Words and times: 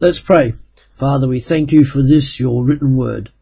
Let's 0.00 0.22
pray. 0.24 0.52
Father, 1.00 1.26
we 1.26 1.44
thank 1.46 1.72
you 1.72 1.84
for 1.84 2.02
this, 2.02 2.36
your 2.38 2.64
written 2.64 2.96
word, 2.96 3.32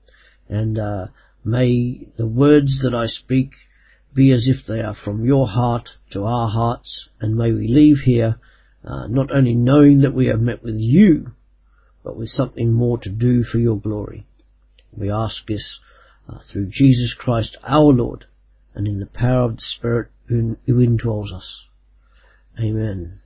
and 0.48 0.78
uh, 0.78 1.08
may 1.44 2.08
the 2.16 2.26
words 2.26 2.80
that 2.82 2.94
I 2.94 3.08
speak 3.08 3.50
be 4.14 4.32
as 4.32 4.48
if 4.48 4.64
they 4.66 4.80
are 4.80 4.94
from 4.94 5.26
your 5.26 5.46
heart 5.48 5.90
to 6.12 6.24
our 6.24 6.48
hearts, 6.48 7.10
and 7.20 7.36
may 7.36 7.52
we 7.52 7.68
leave 7.68 7.98
here 8.06 8.38
uh, 8.82 9.06
not 9.06 9.30
only 9.30 9.54
knowing 9.54 10.00
that 10.00 10.14
we 10.14 10.28
have 10.28 10.40
met 10.40 10.62
with 10.62 10.76
you, 10.76 11.32
but 12.02 12.16
with 12.16 12.30
something 12.30 12.72
more 12.72 12.96
to 13.02 13.10
do 13.10 13.42
for 13.44 13.58
your 13.58 13.78
glory. 13.78 14.26
We 14.96 15.10
ask 15.10 15.46
this 15.46 15.78
uh, 16.26 16.38
through 16.50 16.70
Jesus 16.72 17.14
Christ 17.18 17.58
our 17.64 17.92
Lord, 17.92 18.24
and 18.74 18.88
in 18.88 18.98
the 18.98 19.04
power 19.04 19.42
of 19.42 19.56
the 19.56 19.62
Spirit 19.76 20.08
who, 20.28 20.56
who 20.64 20.76
indwells 20.76 21.34
us. 21.34 21.64
Amen. 22.58 23.20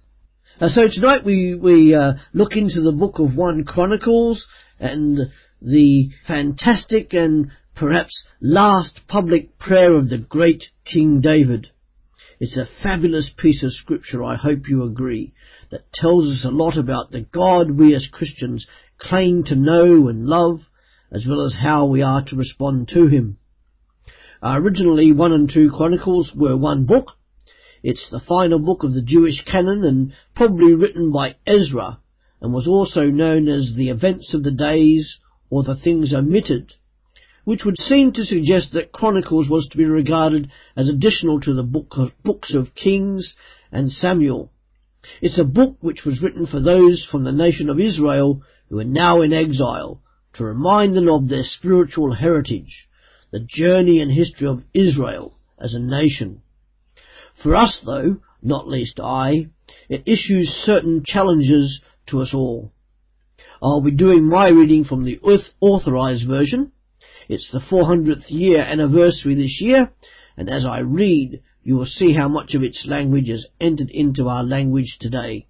Uh, 0.58 0.68
so 0.68 0.88
tonight 0.92 1.24
we, 1.24 1.54
we 1.54 1.94
uh, 1.94 2.14
look 2.34 2.56
into 2.56 2.80
the 2.80 2.92
book 2.92 3.18
of 3.18 3.36
1 3.36 3.64
Chronicles 3.64 4.46
and 4.78 5.18
the 5.62 6.10
fantastic 6.26 7.12
and 7.12 7.50
perhaps 7.74 8.24
last 8.40 9.00
public 9.06 9.58
prayer 9.58 9.94
of 9.94 10.08
the 10.08 10.18
great 10.18 10.64
King 10.84 11.20
David. 11.20 11.68
It's 12.40 12.58
a 12.58 12.68
fabulous 12.82 13.30
piece 13.36 13.62
of 13.62 13.72
scripture, 13.72 14.24
I 14.24 14.36
hope 14.36 14.68
you 14.68 14.82
agree, 14.82 15.32
that 15.70 15.92
tells 15.92 16.30
us 16.30 16.44
a 16.44 16.50
lot 16.50 16.76
about 16.76 17.10
the 17.10 17.20
God 17.20 17.70
we 17.70 17.94
as 17.94 18.08
Christians 18.10 18.66
claim 18.98 19.44
to 19.44 19.54
know 19.54 20.08
and 20.08 20.26
love, 20.26 20.60
as 21.12 21.26
well 21.28 21.42
as 21.42 21.54
how 21.54 21.86
we 21.86 22.02
are 22.02 22.24
to 22.26 22.36
respond 22.36 22.88
to 22.88 23.06
him. 23.06 23.38
Uh, 24.42 24.56
originally, 24.56 25.12
1 25.12 25.32
and 25.32 25.50
2 25.52 25.70
Chronicles 25.74 26.32
were 26.34 26.56
one 26.56 26.84
book, 26.84 27.06
it's 27.82 28.08
the 28.10 28.20
final 28.20 28.58
book 28.58 28.82
of 28.82 28.92
the 28.92 29.02
Jewish 29.02 29.42
canon 29.44 29.84
and 29.84 30.12
probably 30.34 30.74
written 30.74 31.10
by 31.12 31.36
Ezra 31.46 31.98
and 32.40 32.52
was 32.52 32.66
also 32.66 33.04
known 33.04 33.48
as 33.48 33.72
the 33.74 33.88
events 33.88 34.34
of 34.34 34.42
the 34.42 34.50
days 34.50 35.16
or 35.50 35.62
the 35.62 35.76
things 35.76 36.12
omitted, 36.14 36.72
which 37.44 37.64
would 37.64 37.78
seem 37.78 38.12
to 38.12 38.24
suggest 38.24 38.72
that 38.72 38.92
Chronicles 38.92 39.48
was 39.48 39.66
to 39.68 39.76
be 39.76 39.84
regarded 39.84 40.50
as 40.76 40.88
additional 40.88 41.40
to 41.40 41.54
the 41.54 41.62
book 41.62 41.94
of, 41.96 42.10
books 42.22 42.54
of 42.54 42.74
Kings 42.74 43.34
and 43.72 43.90
Samuel. 43.90 44.52
It's 45.22 45.38
a 45.38 45.44
book 45.44 45.76
which 45.80 46.04
was 46.04 46.22
written 46.22 46.46
for 46.46 46.60
those 46.60 47.06
from 47.10 47.24
the 47.24 47.32
nation 47.32 47.70
of 47.70 47.80
Israel 47.80 48.42
who 48.68 48.78
are 48.78 48.84
now 48.84 49.22
in 49.22 49.32
exile 49.32 50.02
to 50.34 50.44
remind 50.44 50.94
them 50.94 51.08
of 51.08 51.28
their 51.28 51.42
spiritual 51.42 52.14
heritage, 52.14 52.88
the 53.32 53.40
journey 53.40 54.00
and 54.00 54.12
history 54.12 54.46
of 54.46 54.62
Israel 54.74 55.34
as 55.58 55.74
a 55.74 55.78
nation. 55.78 56.42
For 57.42 57.54
us, 57.54 57.80
though, 57.84 58.18
not 58.42 58.68
least 58.68 59.00
I, 59.00 59.46
it 59.88 60.02
issues 60.06 60.48
certain 60.64 61.02
challenges 61.04 61.80
to 62.08 62.20
us 62.20 62.34
all. 62.34 62.72
I'll 63.62 63.80
be 63.80 63.90
doing 63.90 64.28
my 64.28 64.48
reading 64.48 64.84
from 64.84 65.04
the 65.04 65.18
authorized 65.60 66.26
version. 66.26 66.72
It's 67.28 67.50
the 67.50 67.60
400th 67.60 68.24
year 68.28 68.58
anniversary 68.58 69.34
this 69.34 69.60
year, 69.60 69.92
and 70.36 70.50
as 70.50 70.66
I 70.66 70.80
read, 70.80 71.42
you 71.62 71.76
will 71.76 71.86
see 71.86 72.12
how 72.12 72.28
much 72.28 72.54
of 72.54 72.62
its 72.62 72.86
language 72.86 73.28
has 73.28 73.46
entered 73.60 73.90
into 73.90 74.28
our 74.28 74.42
language 74.42 74.96
today. 75.00 75.46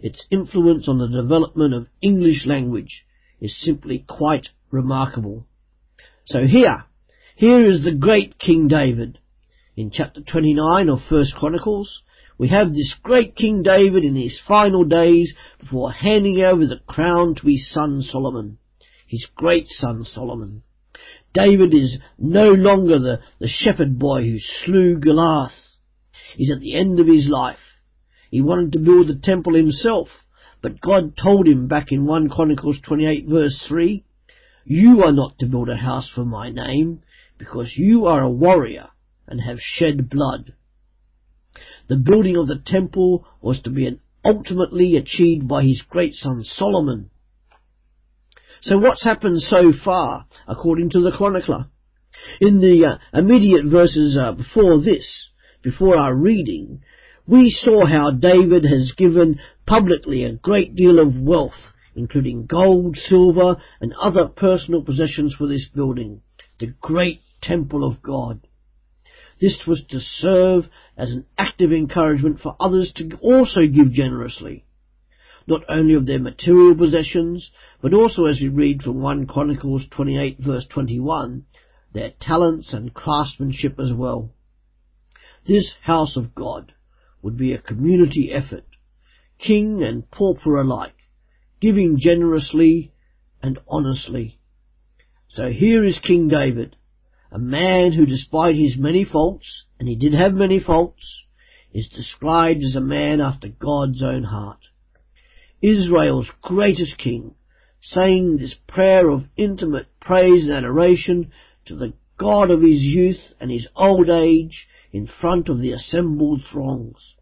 Its 0.00 0.26
influence 0.30 0.88
on 0.88 0.98
the 0.98 1.08
development 1.08 1.74
of 1.74 1.88
English 2.00 2.46
language 2.46 3.04
is 3.40 3.60
simply 3.60 4.04
quite 4.08 4.48
remarkable. 4.70 5.46
So 6.26 6.46
here, 6.46 6.84
here 7.36 7.66
is 7.66 7.82
the 7.82 7.94
great 7.94 8.38
King 8.38 8.68
David, 8.68 9.18
in 9.78 9.92
chapter 9.92 10.20
29 10.20 10.88
of 10.88 10.98
First 11.08 11.36
Chronicles, 11.36 12.02
we 12.36 12.48
have 12.48 12.72
this 12.72 12.96
great 13.00 13.36
King 13.36 13.62
David 13.62 14.02
in 14.02 14.16
his 14.16 14.40
final 14.48 14.82
days 14.82 15.32
before 15.60 15.92
handing 15.92 16.40
over 16.40 16.66
the 16.66 16.80
crown 16.88 17.36
to 17.36 17.46
his 17.46 17.70
son 17.72 18.02
Solomon, 18.02 18.58
his 19.06 19.24
great 19.36 19.68
son 19.68 20.04
Solomon. 20.04 20.64
David 21.32 21.72
is 21.74 21.96
no 22.18 22.48
longer 22.48 22.98
the, 22.98 23.20
the 23.38 23.46
shepherd 23.46 24.00
boy 24.00 24.22
who 24.22 24.38
slew 24.64 24.98
Goliath. 24.98 25.52
He's 26.34 26.50
at 26.50 26.60
the 26.60 26.74
end 26.74 26.98
of 26.98 27.06
his 27.06 27.28
life. 27.28 27.78
He 28.32 28.42
wanted 28.42 28.72
to 28.72 28.80
build 28.80 29.06
the 29.06 29.20
temple 29.22 29.54
himself, 29.54 30.08
but 30.60 30.80
God 30.80 31.12
told 31.16 31.46
him 31.46 31.68
back 31.68 31.92
in 31.92 32.04
1 32.04 32.30
Chronicles 32.30 32.80
28 32.84 33.28
verse 33.28 33.64
3, 33.68 34.04
You 34.64 35.04
are 35.04 35.12
not 35.12 35.38
to 35.38 35.46
build 35.46 35.68
a 35.68 35.76
house 35.76 36.10
for 36.12 36.24
my 36.24 36.50
name, 36.50 37.02
because 37.38 37.74
you 37.76 38.06
are 38.06 38.22
a 38.22 38.28
warrior 38.28 38.88
and 39.28 39.40
have 39.40 39.58
shed 39.60 40.08
blood. 40.10 40.54
The 41.88 41.96
building 41.96 42.36
of 42.36 42.48
the 42.48 42.62
temple 42.64 43.26
was 43.40 43.60
to 43.62 43.70
be 43.70 43.98
ultimately 44.24 44.96
achieved 44.96 45.48
by 45.48 45.64
his 45.64 45.82
great 45.88 46.14
son 46.14 46.42
Solomon. 46.44 47.10
So 48.62 48.78
what's 48.78 49.04
happened 49.04 49.40
so 49.40 49.72
far, 49.84 50.26
according 50.46 50.90
to 50.90 51.00
the 51.00 51.12
chronicler? 51.12 51.66
In 52.40 52.60
the 52.60 52.84
uh, 52.84 52.98
immediate 53.16 53.64
verses 53.66 54.18
uh, 54.20 54.32
before 54.32 54.82
this, 54.82 55.30
before 55.62 55.96
our 55.96 56.14
reading, 56.14 56.82
we 57.26 57.50
saw 57.50 57.86
how 57.86 58.10
David 58.10 58.64
has 58.64 58.92
given 58.96 59.38
publicly 59.66 60.24
a 60.24 60.32
great 60.32 60.74
deal 60.74 60.98
of 60.98 61.14
wealth, 61.14 61.72
including 61.94 62.46
gold, 62.46 62.96
silver, 62.96 63.56
and 63.80 63.92
other 63.94 64.26
personal 64.26 64.82
possessions 64.82 65.34
for 65.36 65.46
this 65.46 65.68
building, 65.74 66.22
the 66.58 66.74
great 66.80 67.20
temple 67.42 67.86
of 67.88 68.02
God. 68.02 68.40
This 69.40 69.62
was 69.66 69.84
to 69.90 70.00
serve 70.00 70.64
as 70.96 71.10
an 71.10 71.26
active 71.36 71.72
encouragement 71.72 72.40
for 72.40 72.56
others 72.58 72.92
to 72.96 73.16
also 73.20 73.66
give 73.66 73.92
generously, 73.92 74.64
not 75.46 75.62
only 75.68 75.94
of 75.94 76.06
their 76.06 76.18
material 76.18 76.76
possessions, 76.76 77.50
but 77.80 77.94
also, 77.94 78.24
as 78.24 78.40
we 78.40 78.48
read 78.48 78.82
from 78.82 79.00
1 79.00 79.26
Chronicles 79.26 79.84
28 79.90 80.38
verse 80.40 80.66
21, 80.68 81.44
their 81.92 82.12
talents 82.20 82.72
and 82.72 82.92
craftsmanship 82.92 83.78
as 83.78 83.92
well. 83.92 84.30
This 85.46 85.72
house 85.82 86.16
of 86.16 86.34
God 86.34 86.74
would 87.22 87.36
be 87.38 87.52
a 87.52 87.58
community 87.58 88.32
effort, 88.32 88.66
king 89.38 89.82
and 89.82 90.10
pauper 90.10 90.56
alike, 90.56 90.96
giving 91.60 91.98
generously 91.98 92.92
and 93.42 93.58
honestly. 93.68 94.38
So 95.28 95.50
here 95.50 95.84
is 95.84 95.98
King 96.00 96.28
David, 96.28 96.76
a 97.30 97.38
man 97.38 97.92
who, 97.92 98.06
despite 98.06 98.56
his 98.56 98.76
many 98.76 99.04
faults, 99.04 99.64
and 99.78 99.88
he 99.88 99.94
did 99.94 100.14
have 100.14 100.32
many 100.32 100.58
faults, 100.60 101.24
is 101.72 101.88
described 101.88 102.62
as 102.62 102.74
a 102.74 102.80
man 102.80 103.20
after 103.20 103.48
God's 103.48 104.02
own 104.02 104.24
heart. 104.24 104.60
Israel's 105.60 106.30
greatest 106.40 106.96
king, 106.98 107.34
saying 107.82 108.36
this 108.36 108.54
prayer 108.66 109.10
of 109.10 109.24
intimate 109.36 109.86
praise 110.00 110.44
and 110.44 110.52
adoration 110.52 111.30
to 111.66 111.76
the 111.76 111.92
God 112.18 112.50
of 112.50 112.62
his 112.62 112.80
youth 112.80 113.20
and 113.40 113.50
his 113.50 113.68
old 113.76 114.08
age 114.08 114.66
in 114.92 115.06
front 115.06 115.48
of 115.48 115.60
the 115.60 115.72
assembled 115.72 116.42
throngs. 116.50 117.14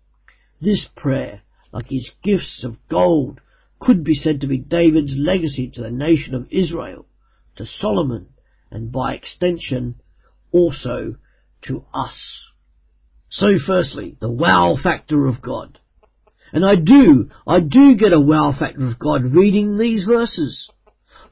This 0.60 0.88
prayer, 0.96 1.42
like 1.72 1.88
his 1.88 2.10
gifts 2.22 2.64
of 2.64 2.76
gold, 2.88 3.40
could 3.78 4.04
be 4.04 4.14
said 4.14 4.40
to 4.40 4.46
be 4.46 4.58
David's 4.58 5.14
legacy 5.16 5.68
to 5.74 5.82
the 5.82 5.90
nation 5.90 6.34
of 6.34 6.46
Israel, 6.50 7.06
to 7.56 7.66
Solomon, 7.66 8.28
and 8.70 8.92
by 8.92 9.14
extension 9.14 9.96
also 10.52 11.16
to 11.62 11.84
us. 11.92 12.14
So 13.28 13.58
firstly, 13.64 14.16
the 14.20 14.30
wow 14.30 14.76
factor 14.80 15.26
of 15.26 15.42
God. 15.42 15.78
And 16.52 16.64
I 16.64 16.76
do, 16.76 17.30
I 17.46 17.60
do 17.60 17.96
get 17.96 18.12
a 18.12 18.20
wow 18.20 18.54
factor 18.58 18.86
of 18.86 18.98
God 18.98 19.24
reading 19.24 19.76
these 19.76 20.04
verses. 20.04 20.70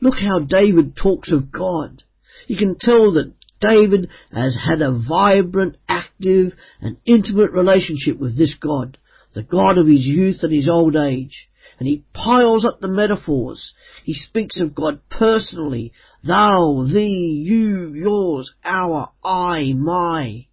Look 0.01 0.17
how 0.19 0.41
David 0.41 0.97
talks 0.97 1.33
of 1.33 1.53
God. 1.53 2.03
You 2.47 2.57
can 2.57 2.77
tell 2.79 3.13
that 3.13 3.33
David 3.61 4.11
has 4.33 4.57
had 4.57 4.83
a 4.83 4.99
vibrant, 5.09 5.77
active 5.89 6.53
and 6.81 6.99
intimate 7.07 7.53
relationship 7.53 8.19
with 8.19 8.37
this 8.37 8.55
God, 8.61 8.99
the 9.35 9.43
God 9.43 9.79
of 9.79 9.87
his 9.87 10.05
youth 10.05 10.43
and 10.43 10.53
his 10.53 10.69
old 10.69 10.97
age 10.97 11.49
and 11.79 11.89
he 11.89 12.05
piles 12.13 12.65
up 12.65 12.81
the 12.81 12.89
metaphors. 12.89 13.73
He 14.05 14.15
speaks 14.15 14.61
of 14.61 14.75
God 14.75 15.01
personally. 15.11 15.93
Thou, 16.23 16.87
thee, 16.93 17.43
you, 17.47 17.93
yours, 17.95 18.53
our, 18.65 19.11
I, 19.25 19.73
my. 19.75 20.47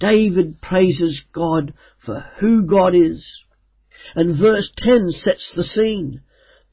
David 0.00 0.60
praises 0.60 1.22
God 1.32 1.74
for 2.04 2.20
who 2.38 2.66
God 2.66 2.94
is. 2.94 3.44
And 4.14 4.40
verse 4.40 4.72
10 4.78 5.10
sets 5.10 5.52
the 5.54 5.62
scene. 5.62 6.22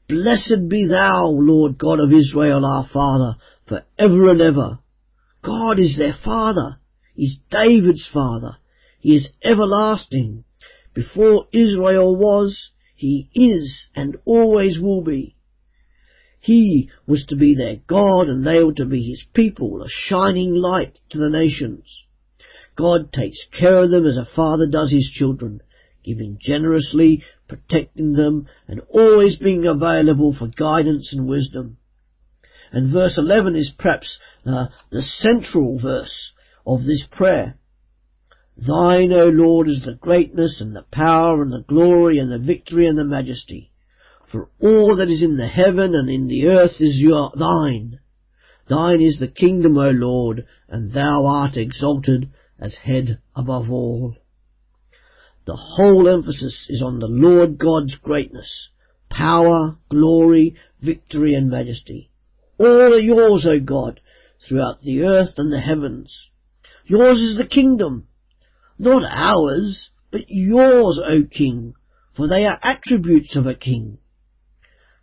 Blessed 0.08 0.68
be 0.68 0.86
thou, 0.86 1.26
Lord 1.26 1.78
God 1.78 2.00
of 2.00 2.12
Israel, 2.12 2.64
our 2.64 2.88
Father, 2.92 3.36
for 3.66 3.84
ever 3.98 4.30
and 4.30 4.40
ever. 4.40 4.78
God 5.44 5.78
is 5.78 5.96
their 5.98 6.16
Father. 6.24 6.78
He's 7.14 7.38
David's 7.50 8.08
Father. 8.12 8.56
He 9.00 9.14
is 9.16 9.30
everlasting. 9.44 10.44
Before 10.94 11.46
Israel 11.52 12.16
was, 12.16 12.70
he 12.98 13.30
is 13.32 13.86
and 13.94 14.16
always 14.24 14.80
will 14.80 15.04
be. 15.04 15.36
He 16.40 16.90
was 17.06 17.24
to 17.28 17.36
be 17.36 17.54
their 17.54 17.76
God 17.86 18.26
and 18.26 18.44
they 18.44 18.60
were 18.60 18.72
to 18.74 18.86
be 18.86 19.04
his 19.04 19.24
people, 19.34 19.80
a 19.82 19.88
shining 19.88 20.52
light 20.52 20.98
to 21.10 21.18
the 21.18 21.30
nations. 21.30 21.84
God 22.76 23.12
takes 23.12 23.46
care 23.56 23.84
of 23.84 23.90
them 23.90 24.04
as 24.04 24.16
a 24.16 24.26
father 24.34 24.66
does 24.68 24.90
his 24.90 25.08
children, 25.12 25.62
giving 26.02 26.38
generously, 26.40 27.22
protecting 27.46 28.14
them, 28.14 28.48
and 28.66 28.80
always 28.88 29.36
being 29.36 29.64
available 29.64 30.34
for 30.36 30.48
guidance 30.48 31.12
and 31.12 31.28
wisdom. 31.28 31.76
And 32.72 32.92
verse 32.92 33.16
11 33.16 33.54
is 33.54 33.72
perhaps 33.78 34.18
uh, 34.44 34.66
the 34.90 35.02
central 35.02 35.78
verse 35.80 36.32
of 36.66 36.82
this 36.82 37.06
prayer. 37.12 37.57
Thine, 38.58 39.12
O 39.12 39.26
Lord, 39.28 39.68
is 39.68 39.82
the 39.84 39.94
greatness 39.94 40.60
and 40.60 40.74
the 40.74 40.84
power 40.90 41.40
and 41.42 41.52
the 41.52 41.64
glory 41.66 42.18
and 42.18 42.30
the 42.30 42.40
victory 42.40 42.88
and 42.88 42.98
the 42.98 43.04
majesty. 43.04 43.70
For 44.32 44.50
all 44.60 44.96
that 44.96 45.08
is 45.08 45.22
in 45.22 45.36
the 45.36 45.46
heaven 45.46 45.94
and 45.94 46.10
in 46.10 46.26
the 46.26 46.48
earth 46.48 46.80
is 46.80 46.98
your, 46.98 47.30
thine. 47.36 48.00
Thine 48.68 49.00
is 49.00 49.18
the 49.18 49.28
kingdom, 49.28 49.78
O 49.78 49.90
Lord, 49.90 50.44
and 50.68 50.92
thou 50.92 51.24
art 51.24 51.56
exalted 51.56 52.30
as 52.58 52.74
head 52.74 53.20
above 53.36 53.70
all. 53.70 54.16
The 55.46 55.56
whole 55.56 56.08
emphasis 56.08 56.66
is 56.68 56.82
on 56.82 56.98
the 56.98 57.06
Lord 57.06 57.58
God's 57.58 57.94
greatness, 57.94 58.70
power, 59.08 59.76
glory, 59.88 60.56
victory 60.82 61.34
and 61.34 61.48
majesty. 61.48 62.10
All 62.58 62.92
are 62.92 62.98
yours, 62.98 63.46
O 63.46 63.60
God, 63.60 64.00
throughout 64.46 64.82
the 64.82 65.04
earth 65.04 65.34
and 65.36 65.52
the 65.52 65.60
heavens. 65.60 66.28
Yours 66.84 67.18
is 67.18 67.38
the 67.38 67.46
kingdom, 67.46 68.07
not 68.78 69.02
ours, 69.04 69.90
but 70.10 70.22
yours, 70.28 71.00
O 71.04 71.24
King, 71.30 71.74
for 72.16 72.28
they 72.28 72.44
are 72.44 72.58
attributes 72.62 73.36
of 73.36 73.46
a 73.46 73.54
king. 73.54 73.98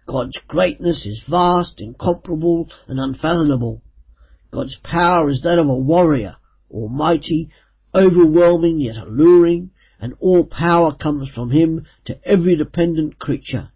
God's 0.08 0.38
greatness 0.48 1.06
is 1.06 1.24
vast, 1.30 1.80
incomparable, 1.80 2.70
and 2.88 3.00
unfathomable. 3.00 3.82
God's 4.52 4.78
power 4.84 5.30
is 5.30 5.42
that 5.44 5.60
of 5.60 5.68
a 5.68 5.76
warrior, 5.76 6.36
almighty, 6.70 7.50
overwhelming 7.94 8.80
yet 8.80 8.98
alluring, 8.98 9.72
and 10.00 10.14
all 10.20 10.46
power 10.46 10.94
comes 10.94 11.30
from 11.30 11.52
him 11.52 11.86
to 12.06 12.20
every 12.28 12.56
dependent 12.56 13.18
creature. 13.18 13.70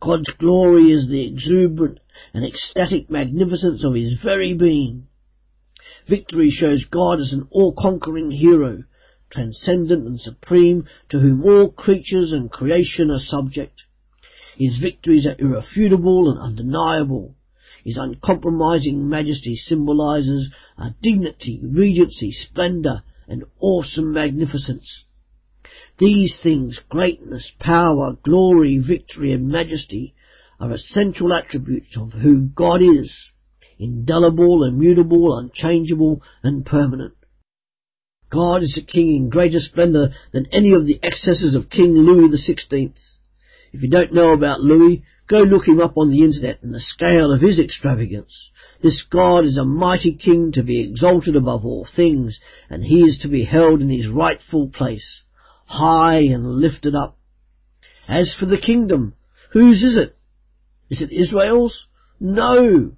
God's 0.00 0.30
glory 0.38 0.92
is 0.92 1.08
the 1.08 1.26
exuberant 1.26 1.98
and 2.32 2.44
ecstatic 2.44 3.10
magnificence 3.10 3.84
of 3.84 3.94
his 3.94 4.14
very 4.22 4.54
being. 4.54 5.08
Victory 6.08 6.50
shows 6.50 6.84
God 6.90 7.20
as 7.20 7.32
an 7.32 7.48
all-conquering 7.50 8.30
hero, 8.30 8.84
transcendent 9.30 10.06
and 10.06 10.20
supreme, 10.20 10.86
to 11.08 11.18
whom 11.18 11.44
all 11.44 11.70
creatures 11.70 12.32
and 12.32 12.50
creation 12.50 13.10
are 13.10 13.18
subject. 13.18 13.82
His 14.56 14.78
victories 14.78 15.26
are 15.26 15.36
irrefutable 15.38 16.30
and 16.30 16.38
undeniable. 16.38 17.34
His 17.84 17.96
uncompromising 17.96 19.08
majesty 19.08 19.56
symbolizes 19.56 20.52
a 20.76 20.94
dignity, 21.02 21.60
regency, 21.62 22.30
splendor, 22.30 23.02
and 23.26 23.44
awesome 23.60 24.12
magnificence. 24.12 25.04
These 25.98 26.38
things, 26.42 26.80
greatness, 26.88 27.52
power, 27.58 28.16
glory, 28.22 28.78
victory, 28.78 29.32
and 29.32 29.48
majesty, 29.48 30.14
are 30.58 30.72
essential 30.72 31.32
attributes 31.32 31.96
of 31.96 32.12
who 32.12 32.48
God 32.48 32.82
is, 32.82 33.30
indelible, 33.78 34.64
immutable, 34.64 35.38
unchangeable, 35.38 36.22
and 36.42 36.66
permanent. 36.66 37.14
God 38.30 38.62
is 38.62 38.78
a 38.80 38.86
king 38.86 39.16
in 39.16 39.28
greater 39.28 39.58
splendor 39.58 40.12
than 40.32 40.46
any 40.52 40.72
of 40.72 40.86
the 40.86 41.00
excesses 41.02 41.54
of 41.54 41.70
King 41.70 41.94
Louis 41.94 42.28
XVI. 42.28 42.92
If 43.72 43.82
you 43.82 43.90
don't 43.90 44.14
know 44.14 44.32
about 44.32 44.60
Louis, 44.60 45.04
go 45.28 45.38
look 45.38 45.66
him 45.66 45.80
up 45.80 45.96
on 45.96 46.10
the 46.10 46.22
internet 46.22 46.62
and 46.62 46.72
the 46.72 46.80
scale 46.80 47.32
of 47.32 47.40
his 47.40 47.58
extravagance. 47.58 48.50
This 48.82 49.04
God 49.10 49.44
is 49.44 49.58
a 49.58 49.64
mighty 49.64 50.14
king 50.14 50.52
to 50.52 50.62
be 50.62 50.82
exalted 50.82 51.36
above 51.36 51.64
all 51.64 51.86
things, 51.96 52.40
and 52.68 52.82
he 52.84 53.02
is 53.02 53.18
to 53.22 53.28
be 53.28 53.44
held 53.44 53.80
in 53.80 53.88
his 53.90 54.08
rightful 54.08 54.68
place, 54.68 55.22
high 55.66 56.20
and 56.20 56.46
lifted 56.46 56.94
up. 56.94 57.18
As 58.08 58.34
for 58.38 58.46
the 58.46 58.58
kingdom, 58.58 59.14
whose 59.52 59.82
is 59.82 59.96
it? 59.96 60.16
Is 60.88 61.02
it 61.02 61.12
Israel's? 61.12 61.86
No. 62.18 62.92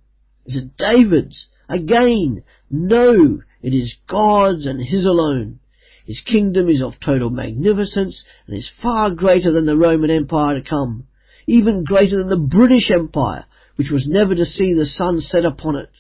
Is 0.47 0.57
it 0.57 0.77
David's? 0.77 1.47
Again, 1.69 2.43
no. 2.73 3.43
It 3.63 3.75
is 3.75 3.97
God's 4.09 4.67
and 4.67 4.85
his 4.85 5.07
alone. 5.07 5.61
His 6.05 6.21
kingdom 6.21 6.69
is 6.69 6.83
of 6.83 6.95
total 6.99 7.31
magnificence 7.31 8.25
and 8.47 8.57
is 8.57 8.71
far 8.83 9.15
greater 9.15 9.53
than 9.53 9.67
the 9.67 9.77
Roman 9.77 10.11
Empire 10.11 10.61
to 10.61 10.69
come, 10.69 11.07
even 11.47 11.85
greater 11.85 12.19
than 12.19 12.29
the 12.29 12.37
British 12.37 12.91
Empire, 12.91 13.45
which 13.77 13.91
was 13.91 14.07
never 14.09 14.35
to 14.35 14.45
see 14.45 14.75
the 14.75 14.87
sun 14.87 15.21
set 15.21 15.45
upon 15.45 15.77
it. 15.77 15.91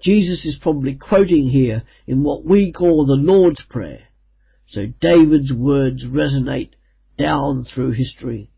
Jesus 0.00 0.44
is 0.44 0.58
probably 0.60 0.94
quoting 0.94 1.48
here 1.48 1.82
in 2.06 2.22
what 2.22 2.44
we 2.44 2.72
call 2.72 3.06
the 3.06 3.14
Lord's 3.14 3.62
Prayer. 3.68 4.04
So 4.68 4.86
David's 5.00 5.52
words 5.52 6.04
resonate 6.04 6.70
down 7.18 7.64
through 7.64 7.92
history. 7.92 8.50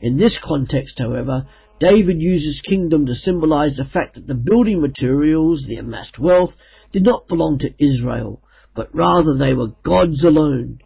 In 0.00 0.18
this 0.18 0.38
context, 0.42 0.98
however, 0.98 1.48
David 1.84 2.22
uses 2.22 2.62
kingdom 2.66 3.04
to 3.04 3.14
symbolize 3.14 3.76
the 3.76 3.84
fact 3.84 4.14
that 4.14 4.26
the 4.26 4.34
building 4.34 4.80
materials, 4.80 5.66
the 5.68 5.76
amassed 5.76 6.18
wealth, 6.18 6.52
did 6.92 7.02
not 7.02 7.28
belong 7.28 7.58
to 7.58 7.74
Israel, 7.78 8.42
but 8.74 8.94
rather 8.94 9.36
they 9.36 9.52
were 9.52 9.74
God's 9.84 10.24
alone. 10.24 10.78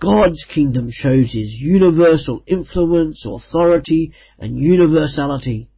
God's 0.00 0.44
kingdom 0.44 0.90
shows 0.92 1.32
his 1.32 1.52
universal 1.52 2.44
influence, 2.46 3.26
authority, 3.26 4.12
and 4.38 4.56
universality. 4.56 5.68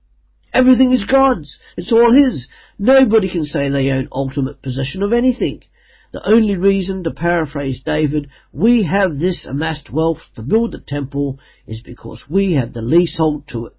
Everything 0.52 0.92
is 0.92 1.06
God's. 1.06 1.56
It's 1.78 1.90
all 1.90 2.12
His. 2.12 2.46
Nobody 2.78 3.30
can 3.30 3.44
say 3.44 3.70
they 3.70 3.90
own 3.90 4.08
ultimate 4.12 4.60
possession 4.60 5.02
of 5.02 5.14
anything. 5.14 5.62
The 6.12 6.28
only 6.28 6.56
reason, 6.56 7.04
to 7.04 7.10
paraphrase 7.10 7.80
David, 7.86 8.28
we 8.52 8.82
have 8.82 9.18
this 9.18 9.46
amassed 9.48 9.88
wealth 9.90 10.20
to 10.36 10.42
build 10.42 10.72
the 10.72 10.84
temple 10.86 11.38
is 11.66 11.80
because 11.82 12.22
we 12.28 12.52
have 12.52 12.74
the 12.74 12.82
leasehold 12.82 13.48
to 13.48 13.66
it. 13.68 13.72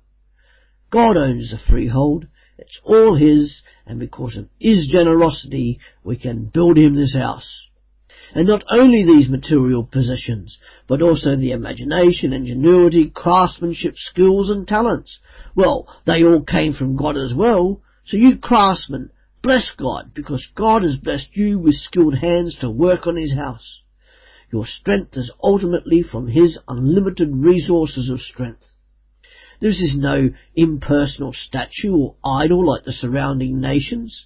God 0.93 1.17
owns 1.17 1.49
the 1.49 1.57
freehold. 1.57 2.27
It's 2.55 2.79
all 2.83 3.15
His, 3.17 3.63
and 3.87 3.99
because 3.99 4.37
of 4.37 4.47
His 4.59 4.87
generosity, 4.91 5.79
we 6.03 6.17
can 6.17 6.51
build 6.53 6.77
Him 6.77 6.95
this 6.95 7.15
house. 7.15 7.65
And 8.35 8.47
not 8.47 8.63
only 8.69 9.03
these 9.03 9.27
material 9.27 9.89
possessions, 9.91 10.59
but 10.87 11.01
also 11.01 11.35
the 11.35 11.51
imagination, 11.51 12.31
ingenuity, 12.31 13.09
craftsmanship, 13.09 13.95
skills 13.97 14.51
and 14.51 14.67
talents. 14.67 15.17
Well, 15.55 15.87
they 16.05 16.23
all 16.23 16.43
came 16.43 16.73
from 16.73 16.95
God 16.95 17.17
as 17.17 17.33
well. 17.35 17.81
So 18.05 18.17
you 18.17 18.37
craftsmen, 18.37 19.09
bless 19.41 19.71
God, 19.75 20.11
because 20.13 20.47
God 20.55 20.83
has 20.83 20.97
blessed 20.97 21.29
you 21.35 21.57
with 21.57 21.73
skilled 21.73 22.19
hands 22.19 22.55
to 22.61 22.69
work 22.69 23.07
on 23.07 23.15
His 23.15 23.33
house. 23.33 23.81
Your 24.51 24.67
strength 24.67 25.17
is 25.17 25.31
ultimately 25.41 26.03
from 26.03 26.27
His 26.27 26.59
unlimited 26.67 27.29
resources 27.33 28.11
of 28.11 28.19
strength. 28.19 28.63
This 29.63 29.79
is 29.79 29.95
no 29.95 30.29
impersonal 30.57 31.31
statue 31.31 31.95
or 31.95 32.15
idol 32.21 32.67
like 32.67 32.83
the 32.83 32.91
surrounding 32.91 33.61
nations. 33.61 34.25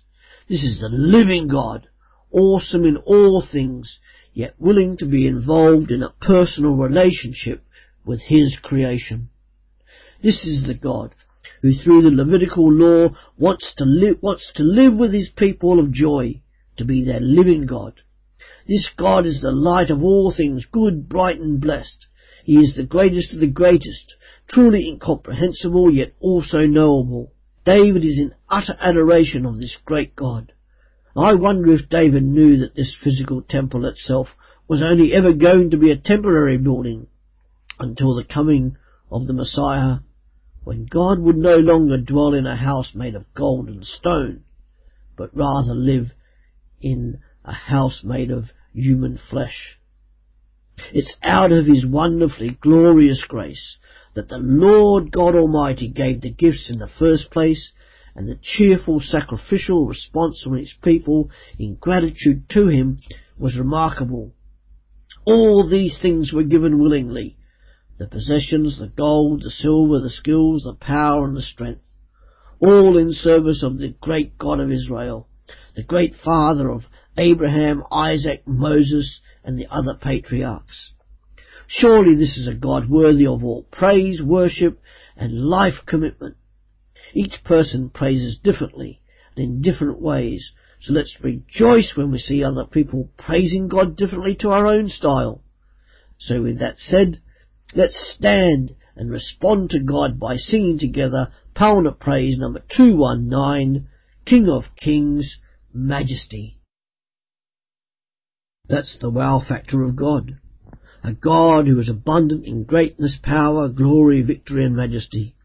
This 0.50 0.64
is 0.64 0.80
the 0.80 0.90
living 0.90 1.48
God, 1.48 1.88
awesome 2.32 2.86
in 2.86 2.98
all 2.98 3.46
things, 3.52 4.00
yet 4.34 4.56
willing 4.58 4.98
to 4.98 5.06
be 5.06 5.28
involved 5.28 5.92
in 5.92 6.02
a 6.02 6.10
personal 6.20 6.76
relationship 6.76 7.64
with 8.04 8.20
His 8.20 8.58
creation. 8.64 9.30
This 10.24 10.44
is 10.44 10.66
the 10.66 10.74
God 10.74 11.14
who 11.62 11.72
through 11.76 12.02
the 12.02 12.10
Levitical 12.10 12.74
law 12.74 13.10
wants 13.38 13.76
to 13.78 13.86
live, 13.86 14.18
wants 14.24 14.52
to 14.56 14.64
live 14.64 14.96
with 14.96 15.14
His 15.14 15.30
people 15.38 15.80
of 15.80 15.92
joy, 15.92 16.42
to 16.78 16.84
be 16.84 17.04
their 17.04 17.20
living 17.20 17.68
God. 17.68 18.02
This 18.68 18.90
God 18.98 19.28
is 19.28 19.42
the 19.44 19.52
light 19.52 19.92
of 19.92 20.02
all 20.02 20.34
things 20.36 20.66
good, 20.72 21.08
bright 21.08 21.40
and 21.40 21.62
blessed. 21.62 22.08
He 22.48 22.60
is 22.60 22.76
the 22.76 22.86
greatest 22.86 23.34
of 23.34 23.42
the 23.42 23.48
greatest, 23.48 24.16
truly 24.48 24.88
incomprehensible 24.88 25.94
yet 25.94 26.14
also 26.22 26.60
knowable. 26.60 27.34
David 27.66 28.06
is 28.06 28.18
in 28.18 28.34
utter 28.50 28.78
adoration 28.80 29.46
of 29.46 29.60
this 29.60 29.76
great 29.84 30.16
God. 30.16 30.54
I 31.14 31.34
wonder 31.36 31.74
if 31.74 31.90
David 31.90 32.24
knew 32.24 32.56
that 32.60 32.74
this 32.74 32.96
physical 33.04 33.42
temple 33.42 33.86
itself 33.86 34.30
was 34.66 34.82
only 34.82 35.14
ever 35.14 35.34
going 35.34 35.72
to 35.72 35.78
be 35.78 35.92
a 35.92 35.98
temporary 35.98 36.58
building 36.58 37.08
until 37.80 38.16
the 38.16 38.24
coming 38.24 38.78
of 39.12 39.28
the 39.28 39.34
Messiah, 39.34 39.98
when 40.64 40.86
God 40.86 41.20
would 41.20 41.36
no 41.36 41.58
longer 41.58 41.98
dwell 41.98 42.34
in 42.34 42.48
a 42.48 42.56
house 42.56 42.96
made 42.96 43.16
of 43.16 43.26
gold 43.34 43.68
and 43.68 43.86
stone, 43.86 44.46
but 45.18 45.36
rather 45.36 45.74
live 45.74 46.14
in 46.80 47.20
a 47.44 47.52
house 47.52 48.06
made 48.06 48.32
of 48.32 48.52
human 48.74 49.18
flesh. 49.30 49.78
It's 50.94 51.18
out 51.24 51.52
of 51.52 51.66
His 51.66 51.86
wonderfully 51.86 52.58
glorious 52.62 53.24
grace 53.28 53.78
that 54.14 54.30
the 54.30 54.38
Lord 54.38 55.12
God 55.12 55.36
Almighty 55.36 55.90
gave 55.90 56.22
the 56.22 56.34
gifts 56.34 56.70
in 56.72 56.80
the 56.80 56.90
first 57.00 57.30
place, 57.30 57.72
and 58.16 58.28
the 58.28 58.40
cheerful 58.42 59.00
sacrificial 59.00 59.86
response 59.86 60.42
from 60.42 60.58
His 60.58 60.74
people 60.84 61.30
in 61.60 61.76
gratitude 61.76 62.50
to 62.50 62.68
Him 62.68 62.98
was 63.38 63.58
remarkable. 63.58 64.34
All 65.26 65.68
these 65.70 66.00
things 66.02 66.32
were 66.34 66.44
given 66.44 66.80
willingly. 66.80 67.38
The 68.00 68.08
possessions, 68.08 68.80
the 68.80 68.88
gold, 68.88 69.44
the 69.44 69.50
silver, 69.50 70.00
the 70.00 70.10
skills, 70.10 70.64
the 70.64 70.74
power 70.74 71.26
and 71.26 71.36
the 71.36 71.42
strength. 71.42 71.84
All 72.60 72.98
in 72.98 73.12
service 73.12 73.62
of 73.62 73.78
the 73.78 73.94
great 74.02 74.38
God 74.38 74.60
of 74.60 74.72
Israel, 74.72 75.28
the 75.76 75.84
great 75.84 76.16
Father 76.24 76.70
of 76.70 76.84
Abraham, 77.18 77.84
Isaac, 77.92 78.44
Moses, 78.46 79.20
and 79.44 79.58
the 79.58 79.68
other 79.72 79.96
patriarchs. 80.00 80.92
Surely 81.68 82.16
this 82.16 82.38
is 82.38 82.48
a 82.48 82.54
God 82.54 82.90
worthy 82.90 83.28
of 83.28 83.44
all 83.44 83.64
praise, 83.72 84.22
worship, 84.22 84.80
and 85.16 85.46
life 85.46 85.86
commitment. 85.86 86.38
Each 87.14 87.44
person 87.44 87.90
praises 87.90 88.40
differently 88.42 89.02
and 89.36 89.44
in 89.44 89.62
different 89.62 90.02
ways, 90.02 90.52
so 90.82 90.94
let's 90.94 91.18
rejoice 91.22 91.94
when 91.96 92.12
we 92.12 92.20
see 92.20 92.44
other 92.44 92.66
people 92.66 93.10
praising 93.18 93.68
God 93.68 93.98
differently 93.98 94.36
to 94.42 94.50
our 94.50 94.68
own 94.68 94.88
style. 94.88 95.42
So 96.20 96.44
with 96.44 96.60
that 96.60 96.78
said, 96.78 97.22
let's 97.74 98.16
stand 98.18 98.76
and 98.96 99.12
respond 99.12 99.72
to 99.72 99.80
God 99.80 100.20
by 100.20 100.38
singing 100.38 100.80
together 100.80 101.32
Pound 101.54 101.88
of 101.88 102.00
Praise 102.00 102.38
number 102.38 102.64
219, 102.76 103.88
King 104.26 104.50
of 104.50 104.64
Kings, 104.76 105.38
Majesty. 105.74 106.57
That's 108.70 108.98
the 109.00 109.10
wow 109.10 109.42
factor 109.48 109.84
of 109.84 109.96
God. 109.96 110.38
A 111.04 111.14
God 111.14 111.68
who 111.68 111.80
is 111.80 111.90
abundant 111.90 112.46
in 112.46 112.64
greatness, 112.64 113.18
power, 113.22 113.70
glory, 113.70 114.22
victory 114.22 114.66
and 114.66 114.76
majesty. 114.76 115.36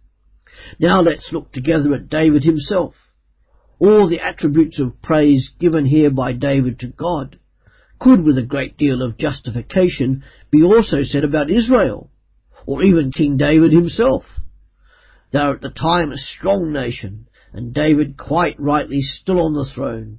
Now 0.79 1.01
let's 1.01 1.31
look 1.33 1.53
together 1.53 1.95
at 1.95 2.09
David 2.09 2.43
himself. 2.43 2.95
All 3.79 4.09
the 4.09 4.21
attributes 4.21 4.81
of 4.81 5.01
praise 5.03 5.51
given 5.59 5.87
here 5.87 6.11
by 6.11 6.33
David 6.33 6.81
to 6.81 6.89
God 6.89 7.39
could 7.99 8.25
with 8.25 8.37
a 8.37 8.43
great 8.43 8.77
deal 8.77 9.03
of 9.03 9.19
justification 9.19 10.25
be 10.51 10.63
also 10.63 11.03
said 11.03 11.23
about 11.23 11.51
Israel, 11.51 12.11
or 12.67 12.83
even 12.83 13.13
King 13.13 13.37
David 13.37 13.73
himself. 13.73 14.25
They 15.33 15.39
are 15.39 15.55
at 15.55 15.61
the 15.61 15.71
time 15.71 16.11
a 16.11 16.17
strong 16.17 16.73
nation, 16.73 17.29
and 17.53 17.73
David 17.73 18.19
quite 18.19 18.59
rightly 18.59 19.01
still 19.03 19.41
on 19.41 19.55
the 19.55 19.71
throne. 19.73 20.19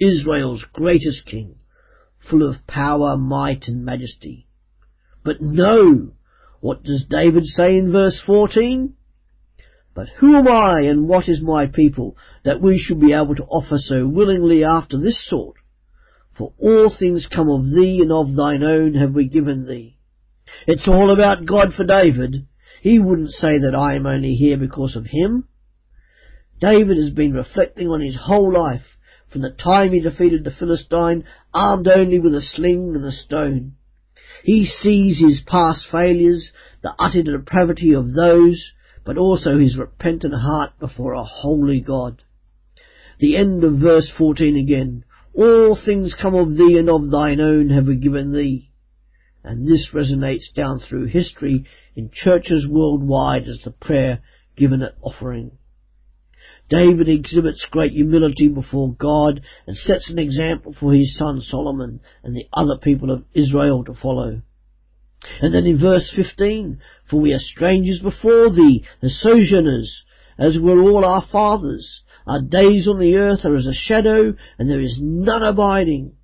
Israel's 0.00 0.64
greatest 0.72 1.26
king, 1.26 1.56
full 2.28 2.48
of 2.48 2.66
power, 2.66 3.16
might 3.16 3.64
and 3.66 3.84
majesty. 3.84 4.46
But 5.24 5.40
no! 5.40 6.12
What 6.60 6.82
does 6.82 7.04
David 7.08 7.44
say 7.44 7.76
in 7.76 7.92
verse 7.92 8.22
14? 8.24 8.94
But 9.94 10.08
who 10.18 10.36
am 10.36 10.48
I 10.48 10.82
and 10.82 11.08
what 11.08 11.28
is 11.28 11.40
my 11.40 11.66
people 11.66 12.16
that 12.44 12.60
we 12.60 12.78
should 12.78 13.00
be 13.00 13.12
able 13.12 13.34
to 13.36 13.44
offer 13.44 13.78
so 13.78 14.08
willingly 14.08 14.64
after 14.64 14.98
this 14.98 15.24
sort? 15.28 15.56
For 16.36 16.52
all 16.58 16.90
things 16.90 17.28
come 17.32 17.48
of 17.48 17.66
thee 17.66 18.00
and 18.02 18.10
of 18.10 18.34
thine 18.34 18.62
own 18.62 18.94
have 18.94 19.12
we 19.12 19.28
given 19.28 19.66
thee. 19.66 19.96
It's 20.66 20.88
all 20.88 21.10
about 21.10 21.46
God 21.46 21.74
for 21.74 21.84
David. 21.84 22.46
He 22.82 22.98
wouldn't 22.98 23.30
say 23.30 23.58
that 23.58 23.74
I 23.74 23.94
am 23.94 24.06
only 24.06 24.34
here 24.34 24.56
because 24.56 24.96
of 24.96 25.06
him. 25.06 25.46
David 26.60 26.96
has 26.96 27.10
been 27.10 27.32
reflecting 27.32 27.88
on 27.88 28.00
his 28.00 28.18
whole 28.20 28.52
life 28.52 28.93
from 29.34 29.42
the 29.42 29.50
time 29.50 29.90
he 29.90 29.98
defeated 29.98 30.44
the 30.44 30.52
Philistine, 30.52 31.24
armed 31.52 31.88
only 31.88 32.20
with 32.20 32.32
a 32.36 32.40
sling 32.40 32.92
and 32.94 33.04
a 33.04 33.10
stone. 33.10 33.72
He 34.44 34.64
sees 34.64 35.18
his 35.20 35.42
past 35.44 35.88
failures, 35.90 36.52
the 36.84 36.94
utter 37.00 37.24
depravity 37.24 37.94
of 37.94 38.14
those, 38.14 38.70
but 39.04 39.18
also 39.18 39.58
his 39.58 39.76
repentant 39.76 40.34
heart 40.34 40.78
before 40.78 41.14
a 41.14 41.24
holy 41.24 41.80
God. 41.80 42.22
The 43.18 43.36
end 43.36 43.64
of 43.64 43.80
verse 43.80 44.08
14 44.16 44.56
again. 44.56 45.04
All 45.34 45.76
things 45.84 46.14
come 46.14 46.36
of 46.36 46.56
thee 46.56 46.78
and 46.78 46.88
of 46.88 47.10
thine 47.10 47.40
own 47.40 47.70
have 47.70 47.88
we 47.88 47.96
given 47.96 48.32
thee. 48.32 48.70
And 49.42 49.66
this 49.66 49.90
resonates 49.92 50.54
down 50.54 50.78
through 50.78 51.06
history 51.06 51.64
in 51.96 52.12
churches 52.12 52.68
worldwide 52.70 53.48
as 53.48 53.62
the 53.64 53.72
prayer 53.72 54.22
given 54.56 54.80
at 54.80 54.94
offering. 55.02 55.58
David 56.70 57.08
exhibits 57.08 57.66
great 57.70 57.92
humility 57.92 58.48
before 58.48 58.94
God 58.94 59.42
and 59.66 59.76
sets 59.76 60.10
an 60.10 60.18
example 60.18 60.74
for 60.78 60.92
his 60.92 61.16
son 61.16 61.40
Solomon 61.40 62.00
and 62.22 62.34
the 62.34 62.48
other 62.52 62.78
people 62.78 63.10
of 63.10 63.24
Israel 63.34 63.84
to 63.84 63.94
follow. 63.94 64.40
And 65.40 65.54
then 65.54 65.66
in 65.66 65.78
verse 65.78 66.12
15, 66.14 66.80
for 67.08 67.20
we 67.20 67.32
are 67.32 67.38
strangers 67.38 68.00
before 68.02 68.50
thee, 68.50 68.84
as 69.02 69.20
sojourners, 69.20 70.02
as 70.38 70.58
were 70.58 70.80
all 70.80 71.04
our 71.04 71.24
fathers. 71.30 72.02
Our 72.26 72.42
days 72.42 72.88
on 72.88 72.98
the 72.98 73.16
earth 73.16 73.44
are 73.44 73.54
as 73.54 73.66
a 73.66 73.74
shadow, 73.74 74.34
and 74.58 74.70
there 74.70 74.80
is 74.80 74.98
none 75.00 75.42
abiding. 75.42 76.16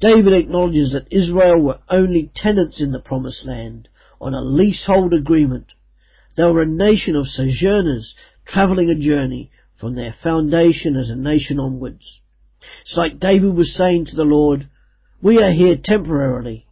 David 0.00 0.32
acknowledges 0.32 0.92
that 0.92 1.08
Israel 1.10 1.60
were 1.60 1.80
only 1.88 2.30
tenants 2.34 2.80
in 2.80 2.92
the 2.92 3.00
promised 3.00 3.44
land, 3.44 3.88
on 4.20 4.34
a 4.34 4.40
leasehold 4.40 5.12
agreement. 5.12 5.66
They 6.36 6.44
were 6.44 6.62
a 6.62 6.66
nation 6.66 7.16
of 7.16 7.26
sojourners, 7.26 8.14
travelling 8.52 8.90
a 8.90 8.98
journey 8.98 9.50
from 9.80 9.94
their 9.94 10.14
foundation 10.22 10.96
as 10.96 11.10
a 11.10 11.16
nation 11.16 11.58
onwards. 11.58 12.20
It's 12.82 12.96
like 12.96 13.18
David 13.18 13.54
was 13.54 13.74
saying 13.74 14.06
to 14.06 14.16
the 14.16 14.24
Lord, 14.24 14.68
we 15.22 15.42
are 15.42 15.52
here 15.52 15.76
temporarily, 15.82 16.66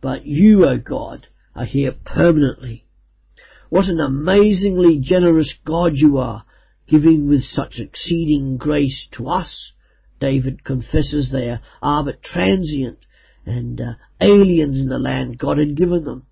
but 0.00 0.26
you, 0.26 0.66
O 0.66 0.78
God, 0.78 1.26
are 1.54 1.64
here 1.64 1.94
permanently. 2.04 2.84
What 3.70 3.86
an 3.86 4.00
amazingly 4.00 4.98
generous 5.02 5.54
God 5.64 5.92
you 5.94 6.18
are, 6.18 6.44
giving 6.86 7.28
with 7.28 7.42
such 7.44 7.78
exceeding 7.78 8.58
grace 8.58 9.08
to 9.12 9.28
us. 9.28 9.72
David 10.20 10.64
confesses 10.64 11.30
they 11.32 11.56
are 11.80 12.04
but 12.04 12.22
transient 12.22 12.98
and 13.46 13.80
uh, 13.80 13.94
aliens 14.20 14.78
in 14.78 14.88
the 14.88 14.98
land 14.98 15.38
God 15.38 15.58
had 15.58 15.76
given 15.76 16.04
them. 16.04 16.26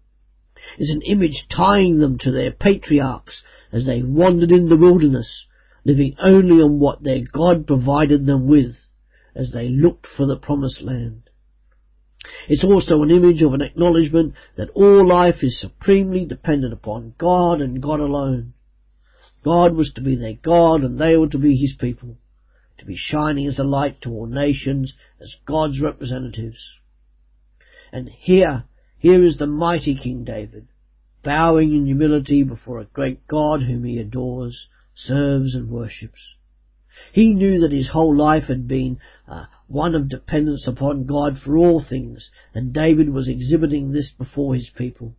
It's 0.79 0.91
an 0.91 1.03
image 1.03 1.47
tying 1.55 1.99
them 1.99 2.19
to 2.19 2.31
their 2.31 2.53
patriarchs 2.53 3.43
as 3.73 3.87
they 3.87 4.03
wandered 4.03 4.51
in 4.51 4.69
the 4.69 4.77
wilderness, 4.77 5.47
living 5.85 6.17
only 6.23 6.61
on 6.63 6.79
what 6.79 7.03
their 7.03 7.21
God 7.33 7.67
provided 7.67 8.27
them 8.27 8.49
with 8.49 8.75
as 9.35 9.53
they 9.53 9.69
looked 9.69 10.07
for 10.07 10.27
the 10.27 10.37
promised 10.37 10.83
land. 10.83 11.31
It's 12.49 12.65
also 12.65 13.03
an 13.03 13.11
image 13.11 13.43
of 13.43 13.55
an 13.55 13.63
acknowledgement 13.63 14.35
that 14.57 14.71
all 14.71 15.07
life 15.07 15.43
is 15.43 15.61
supremely 15.61 16.27
dependent 16.27 16.73
upon 16.73 17.15
God 17.17 17.61
and 17.61 17.83
God 17.83 18.01
alone. 18.01 18.55
God 19.43 19.75
was 19.75 19.93
to 19.95 20.03
be 20.03 20.17
their 20.17 20.35
God 20.35 20.83
and 20.83 20.99
they 20.99 21.17
were 21.17 21.29
to 21.29 21.39
be 21.39 21.57
his 21.57 21.75
people, 21.79 22.19
to 22.79 22.85
be 22.85 22.97
shining 22.97 23.47
as 23.47 23.59
a 23.59 23.65
light 23.65 24.03
to 24.03 24.11
all 24.11 24.27
nations 24.27 24.95
as 25.21 25.35
God's 25.47 25.81
representatives. 25.81 26.59
And 27.93 28.09
here, 28.09 28.65
here 28.99 29.25
is 29.25 29.39
the 29.39 29.47
mighty 29.47 29.97
King 29.97 30.25
David, 30.25 30.69
bowing 31.23 31.75
in 31.75 31.87
humility 31.87 32.43
before 32.43 32.81
a 32.81 32.85
great 32.85 33.27
God 33.27 33.63
whom 33.63 33.85
he 33.85 33.99
adores, 33.99 34.69
serves 34.95 35.55
and 35.55 35.71
worships. 35.71 36.35
He 37.13 37.33
knew 37.33 37.61
that 37.61 37.73
his 37.73 37.91
whole 37.91 38.15
life 38.15 38.45
had 38.45 38.69
been 38.69 38.99
uh, 39.27 39.47
one 39.67 39.95
of 39.95 40.09
dependence 40.09 40.67
upon 40.67 41.07
God 41.07 41.39
for 41.39 41.57
all 41.57 41.83
things, 41.83 42.31
and 42.55 42.73
David 42.73 43.11
was 43.11 43.29
exhibiting 43.29 43.93
this 43.93 44.11
before 44.11 44.55
his 44.55 44.71
people. 44.77 45.15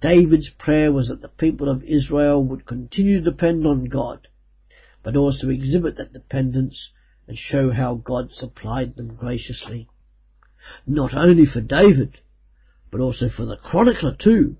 David's 0.00 0.50
prayer 0.50 0.92
was 0.92 1.08
that 1.08 1.22
the 1.22 1.28
people 1.28 1.68
of 1.70 1.82
Israel 1.84 2.44
would 2.44 2.66
continue 2.66 3.18
to 3.18 3.30
depend 3.30 3.66
on 3.66 3.84
God, 3.84 4.28
but 5.02 5.16
also 5.16 5.48
exhibit 5.48 5.96
that 5.96 6.12
dependence 6.12 6.90
and 7.26 7.38
show 7.38 7.70
how 7.70 7.94
God 7.94 8.30
supplied 8.32 8.96
them 8.96 9.14
graciously. 9.14 9.88
Not 10.86 11.14
only 11.14 11.46
for 11.46 11.60
David, 11.60 12.18
but 12.90 13.00
also 13.00 13.28
for 13.28 13.46
the 13.46 13.56
chronicler 13.56 14.14
too. 14.14 14.56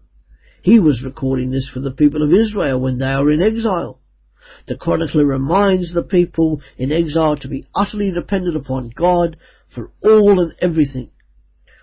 He 0.64 0.78
was 0.78 1.02
recording 1.04 1.50
this 1.50 1.68
for 1.68 1.80
the 1.80 1.90
people 1.90 2.22
of 2.22 2.32
Israel 2.32 2.80
when 2.80 2.96
they 2.96 3.04
are 3.04 3.30
in 3.30 3.42
exile. 3.42 4.00
The 4.66 4.78
chronicler 4.78 5.26
reminds 5.26 5.92
the 5.92 6.02
people 6.02 6.62
in 6.78 6.90
exile 6.90 7.36
to 7.36 7.48
be 7.48 7.66
utterly 7.74 8.10
dependent 8.10 8.56
upon 8.56 8.88
God 8.88 9.36
for 9.74 9.90
all 10.02 10.40
and 10.40 10.54
everything. 10.62 11.10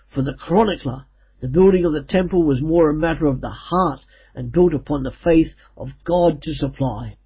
For 0.10 0.24
the 0.24 0.34
chronicler, 0.34 1.06
the 1.42 1.48
building 1.48 1.86
of 1.86 1.94
the 1.94 2.02
temple 2.02 2.42
was 2.42 2.60
more 2.60 2.90
a 2.90 2.96
matter 2.96 3.28
of 3.28 3.40
the 3.40 3.52
heart 3.52 4.00
and 4.34 4.52
built 4.52 4.74
upon 4.74 5.04
the 5.04 5.14
faith 5.24 5.54
of 5.78 5.90
God 6.04 6.42
to 6.42 6.54
supply. 6.56 7.18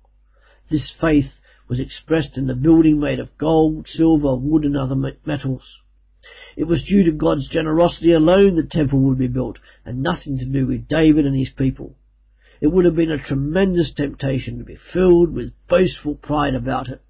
This 0.70 0.94
faith 1.00 1.40
was 1.70 1.80
expressed 1.80 2.38
in 2.38 2.48
the 2.48 2.56
building 2.56 3.00
made 3.00 3.22
of 3.22 3.38
gold, 3.38 3.88
silver, 3.88 4.36
wood 4.36 4.66
and 4.66 4.76
other 4.76 4.98
metals. 5.26 5.64
It 6.56 6.66
was 6.66 6.84
due 6.84 7.04
to 7.04 7.12
God's 7.12 7.48
generosity 7.50 8.12
alone 8.12 8.56
the 8.56 8.64
temple 8.64 9.00
would 9.00 9.18
be 9.18 9.28
built 9.28 9.60
and 9.84 10.02
nothing 10.02 10.38
to 10.40 10.46
do 10.46 10.68
with 10.68 10.88
David 10.88 11.26
and 11.26 11.36
his 11.36 11.50
people. 11.50 11.96
It 12.62 12.68
would 12.68 12.86
have 12.86 12.96
been 12.96 13.12
a 13.12 13.18
tremendous 13.18 13.94
temptation 13.94 14.58
to 14.58 14.64
be 14.64 14.78
filled 14.94 15.34
with 15.34 15.54
boastful 15.68 16.16
pride 16.16 16.56
about 16.56 16.88
it. 16.88 17.02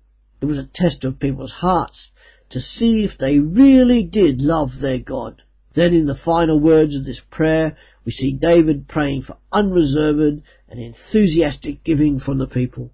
It 0.42 0.46
was 0.46 0.58
a 0.58 0.70
test 0.74 1.04
of 1.04 1.20
people's 1.20 1.52
hearts 1.52 2.10
to 2.50 2.60
see 2.60 3.04
if 3.04 3.18
they 3.18 3.40
really 3.40 4.04
did 4.04 4.42
love 4.42 4.80
their 4.82 5.00
God. 5.00 5.42
Then 5.76 5.94
in 5.94 6.06
the 6.06 6.16
final 6.16 6.60
words 6.60 6.96
of 6.96 7.06
this 7.06 7.22
prayer, 7.32 7.78
we 8.06 8.12
see 8.12 8.34
David 8.34 8.88
praying 8.88 9.24
for 9.24 9.38
unreserved 9.52 10.42
and 10.70 10.80
enthusiastic 10.80 11.84
giving 11.84 12.20
from 12.20 12.38
the 12.38 12.48
people. 12.48 12.92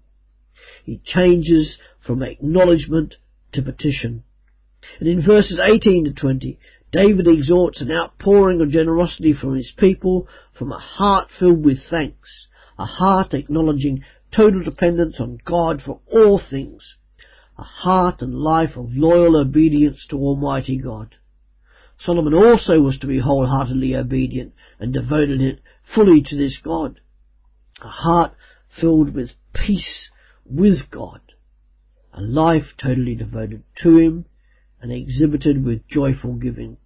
He 0.84 1.00
changes 1.04 1.78
from 2.04 2.22
acknowledgement 2.22 3.16
to 3.52 3.62
petition. 3.62 4.24
And 4.98 5.08
in 5.08 5.22
verses 5.24 5.58
18 5.58 6.04
to 6.04 6.12
20, 6.12 6.58
David 6.92 7.26
exhorts 7.26 7.80
an 7.80 7.90
outpouring 7.90 8.60
of 8.60 8.70
generosity 8.70 9.32
from 9.32 9.56
his 9.56 9.72
people 9.76 10.28
from 10.52 10.72
a 10.72 10.78
heart 10.78 11.28
filled 11.38 11.64
with 11.64 11.78
thanks, 11.88 12.46
a 12.78 12.84
heart 12.84 13.32
acknowledging 13.32 14.04
total 14.30 14.62
dependence 14.62 15.18
on 15.18 15.38
God 15.44 15.80
for 15.82 16.00
all 16.10 16.38
things, 16.38 16.96
a 17.58 17.62
heart 17.62 18.20
and 18.20 18.34
life 18.34 18.76
of 18.76 18.90
loyal 18.90 19.36
obedience 19.36 20.06
to 20.10 20.16
Almighty 20.16 20.76
God. 20.78 21.16
Solomon 21.98 22.34
also 22.34 22.80
was 22.80 22.98
to 22.98 23.06
be 23.06 23.20
wholeheartedly 23.20 23.94
obedient 23.94 24.52
and 24.78 24.92
devoted 24.92 25.40
it 25.40 25.60
fully 25.94 26.20
to 26.22 26.36
this 26.36 26.58
God. 26.62 27.00
A 27.80 27.88
heart 27.88 28.32
filled 28.80 29.14
with 29.14 29.30
peace 29.54 30.10
with 30.44 30.90
God. 30.90 31.20
A 32.12 32.20
life 32.20 32.74
totally 32.76 33.14
devoted 33.14 33.62
to 33.82 33.96
Him 33.96 34.24
and 34.82 34.92
exhibited 34.92 35.64
with 35.64 35.88
joyful 35.88 36.34
giving. 36.34 36.76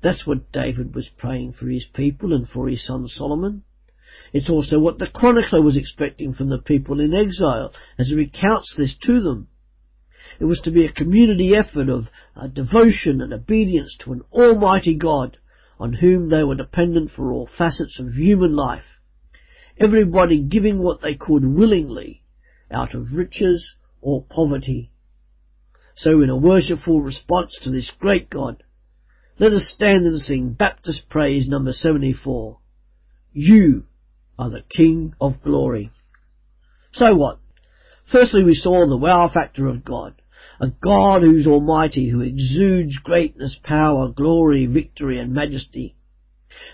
That's 0.00 0.26
what 0.26 0.52
David 0.52 0.94
was 0.94 1.10
praying 1.18 1.54
for 1.54 1.66
his 1.66 1.84
people 1.92 2.32
and 2.32 2.48
for 2.48 2.68
his 2.68 2.86
son 2.86 3.08
Solomon. 3.08 3.64
It's 4.32 4.48
also 4.48 4.78
what 4.78 4.98
the 4.98 5.08
chronicler 5.12 5.60
was 5.60 5.76
expecting 5.76 6.32
from 6.32 6.48
the 6.48 6.58
people 6.58 7.00
in 7.00 7.12
exile 7.12 7.72
as 7.98 8.08
he 8.08 8.14
recounts 8.14 8.74
this 8.76 8.96
to 9.02 9.20
them. 9.20 9.48
It 10.38 10.44
was 10.44 10.60
to 10.60 10.70
be 10.70 10.84
a 10.84 10.92
community 10.92 11.54
effort 11.54 11.88
of 11.88 12.08
devotion 12.54 13.20
and 13.20 13.32
obedience 13.32 13.96
to 14.00 14.12
an 14.12 14.22
almighty 14.32 14.94
God 14.94 15.36
on 15.80 15.94
whom 15.94 16.28
they 16.28 16.44
were 16.44 16.54
dependent 16.54 17.10
for 17.10 17.32
all 17.32 17.48
facets 17.58 17.98
of 17.98 18.14
human 18.14 18.54
life. 18.54 18.84
Everybody 19.78 20.42
giving 20.42 20.80
what 20.82 21.00
they 21.00 21.14
could 21.14 21.44
willingly 21.44 22.22
out 22.70 22.94
of 22.94 23.12
riches 23.12 23.74
or 24.00 24.22
poverty. 24.22 24.90
So 25.98 26.22
in 26.22 26.30
a 26.30 26.36
worshipful 26.36 27.02
response 27.02 27.58
to 27.62 27.70
this 27.70 27.90
great 27.98 28.30
God, 28.30 28.62
let 29.40 29.52
us 29.52 29.72
stand 29.74 30.06
and 30.06 30.20
sing 30.20 30.52
Baptist 30.52 31.08
Praise 31.10 31.48
number 31.48 31.72
74. 31.72 32.58
You 33.32 33.84
are 34.38 34.48
the 34.48 34.62
King 34.62 35.14
of 35.20 35.42
Glory. 35.42 35.90
So 36.92 37.16
what? 37.16 37.40
Firstly, 38.12 38.44
we 38.44 38.54
saw 38.54 38.86
the 38.86 38.96
wow 38.96 39.28
factor 39.32 39.66
of 39.66 39.84
God. 39.84 40.14
A 40.60 40.68
God 40.68 41.22
who's 41.22 41.48
almighty, 41.48 42.08
who 42.08 42.20
exudes 42.20 42.96
greatness, 42.98 43.58
power, 43.64 44.08
glory, 44.08 44.66
victory 44.66 45.18
and 45.18 45.32
majesty. 45.32 45.96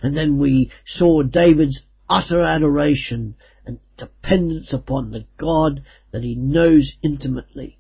And 0.03 0.15
then 0.15 0.39
we 0.39 0.71
saw 0.87 1.23
David's 1.23 1.83
utter 2.11 2.43
adoration 2.43 3.37
and 3.65 3.79
dependence 3.97 4.73
upon 4.73 5.11
the 5.11 5.25
God 5.39 5.83
that 6.13 6.23
he 6.23 6.35
knows 6.35 6.95
intimately. 7.03 7.79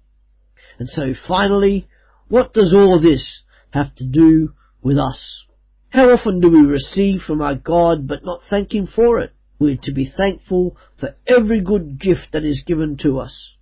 And 0.78 0.88
so 0.88 1.14
finally, 1.26 1.88
what 2.28 2.52
does 2.52 2.74
all 2.74 3.00
this 3.00 3.42
have 3.70 3.94
to 3.96 4.04
do 4.04 4.54
with 4.82 4.98
us? 4.98 5.44
How 5.90 6.10
often 6.10 6.40
do 6.40 6.50
we 6.50 6.60
receive 6.66 7.22
from 7.22 7.40
our 7.40 7.54
God 7.54 8.08
but 8.08 8.24
not 8.24 8.40
thank 8.50 8.74
Him 8.74 8.86
for 8.86 9.20
it? 9.20 9.32
We're 9.58 9.78
to 9.82 9.92
be 9.92 10.12
thankful 10.16 10.76
for 10.98 11.14
every 11.26 11.60
good 11.60 12.00
gift 12.00 12.32
that 12.32 12.44
is 12.44 12.64
given 12.66 12.96
to 13.02 13.20
us. 13.20 13.52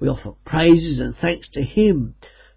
We 0.00 0.08
offer 0.08 0.32
praises 0.44 1.00
and 1.00 1.14
thanks 1.14 1.48
to 1.50 1.62
Him 1.62 2.14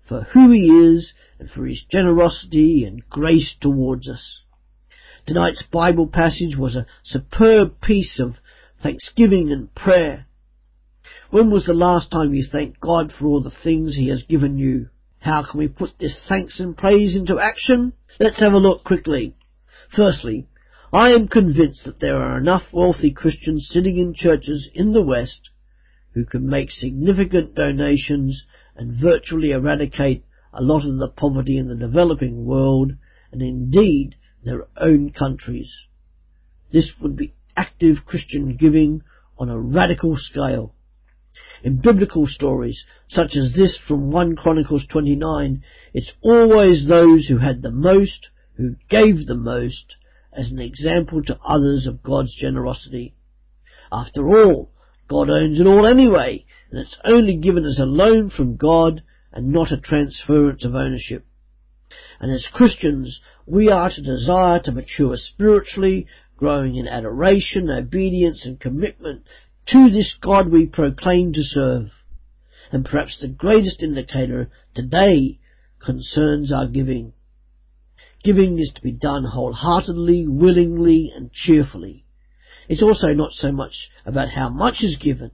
for 0.08 0.22
who 0.34 0.52
He 0.52 0.68
is 0.68 1.14
and 1.38 1.50
for 1.50 1.66
His 1.66 1.84
generosity 1.90 2.86
and 2.86 3.08
grace 3.10 3.56
towards 3.60 4.08
us. 4.08 4.42
Tonight's 5.28 5.64
Bible 5.72 6.08
passage 6.08 6.58
was 6.58 6.76
a 6.76 6.88
superb 7.04 7.82
piece 7.82 8.20
of 8.20 8.36
thanksgiving 8.82 9.52
and 9.52 9.74
prayer. 9.76 10.26
When 11.32 11.52
was 11.52 11.66
the 11.66 11.76
last 11.76 12.10
time 12.10 12.34
you 12.34 12.44
thanked 12.44 12.80
God 12.80 13.14
for 13.14 13.28
all 13.28 13.44
the 13.44 13.52
things 13.64 13.96
He 13.96 14.08
has 14.08 14.24
given 14.24 14.58
you? 14.58 14.90
How 15.20 15.44
can 15.44 15.60
we 15.60 15.68
put 15.68 15.92
this 16.00 16.20
thanks 16.28 16.60
and 16.60 16.76
praise 16.76 17.16
into 17.16 17.38
action? 17.38 17.94
Let's 18.20 18.40
have 18.40 18.54
a 18.54 18.58
look 18.58 18.84
quickly. 18.84 19.36
Firstly, 19.96 20.48
I 20.92 21.12
am 21.12 21.28
convinced 21.28 21.86
that 21.86 22.00
there 22.00 22.18
are 22.18 22.40
enough 22.40 22.64
wealthy 22.74 23.12
Christians 23.12 23.70
sitting 23.72 23.98
in 23.98 24.16
churches 24.16 24.70
in 24.74 24.92
the 24.94 25.04
West 25.04 25.52
who 26.16 26.26
can 26.26 26.50
make 26.50 26.72
significant 26.72 27.54
donations 27.54 28.44
and 28.76 29.00
virtually 29.00 29.52
eradicate 29.52 30.26
a 30.52 30.64
lot 30.64 30.84
of 30.84 30.98
the 30.98 31.10
poverty 31.10 31.60
in 31.60 31.68
the 31.68 31.76
developing 31.76 32.44
world 32.44 32.94
and 33.32 33.44
indeed 33.44 34.16
their 34.44 34.66
own 34.78 35.12
countries. 35.12 35.72
This 36.72 36.92
would 37.00 37.16
be 37.16 37.36
active 37.56 37.98
Christian 38.08 38.56
giving 38.56 39.04
on 39.38 39.50
a 39.50 39.60
radical 39.60 40.18
scale. 40.18 40.74
In 41.64 41.82
biblical 41.82 42.26
stories, 42.26 42.86
such 43.10 43.36
as 43.36 43.54
this 43.54 43.78
from 43.88 44.12
1 44.12 44.36
Chronicles 44.38 44.86
29, 44.88 45.62
it's 45.94 46.14
always 46.22 46.88
those 46.88 47.28
who 47.28 47.38
had 47.38 47.62
the 47.62 47.72
most, 47.72 48.30
who 48.56 48.76
gave 48.90 49.26
the 49.26 49.36
most, 49.36 49.96
as 50.32 50.52
an 50.52 50.60
example 50.60 51.24
to 51.24 51.40
others 51.44 51.86
of 51.88 52.04
God's 52.04 52.36
generosity. 52.36 53.14
After 53.92 54.28
all, 54.28 54.72
God 55.08 55.30
owns 55.30 55.60
it 55.60 55.68
all 55.68 55.86
anyway, 55.86 56.46
and 56.72 56.80
it's 56.80 56.98
only 57.04 57.36
given 57.36 57.66
as 57.66 57.80
a 57.80 57.86
loan 57.86 58.30
from 58.30 58.56
God 58.56 59.02
and 59.34 59.52
not 59.52 59.72
a 59.72 59.82
transference 59.82 60.64
of 60.64 60.76
ownership. 60.76 61.26
And 62.20 62.32
as 62.32 62.48
Christians, 62.54 63.20
we 63.46 63.70
are 63.70 63.90
to 63.90 64.02
desire 64.02 64.62
to 64.64 64.72
mature 64.72 65.16
spiritually, 65.18 66.08
growing 66.38 66.76
in 66.76 66.88
adoration, 66.88 67.70
obedience 67.70 68.46
and 68.46 68.60
commitment 68.60 69.24
to 69.72 69.90
this 69.90 70.16
God 70.22 70.52
we 70.52 70.66
proclaim 70.66 71.34
to 71.34 71.44
serve. 71.44 71.90
And 72.72 72.86
perhaps 72.86 73.20
the 73.20 73.28
greatest 73.28 73.82
indicator 73.82 74.50
today 74.76 75.40
concerns 75.84 76.52
our 76.52 76.68
giving. 76.68 77.14
Giving 78.24 78.60
is 78.60 78.72
to 78.76 78.82
be 78.82 78.92
done 78.92 79.24
wholeheartedly, 79.24 80.28
willingly 80.28 81.12
and 81.16 81.32
cheerfully. 81.32 82.06
It's 82.68 82.84
also 82.84 83.08
not 83.14 83.32
so 83.32 83.52
much 83.52 83.90
about 84.06 84.30
how 84.30 84.50
much 84.50 84.84
is 84.84 84.98
given, 84.98 85.32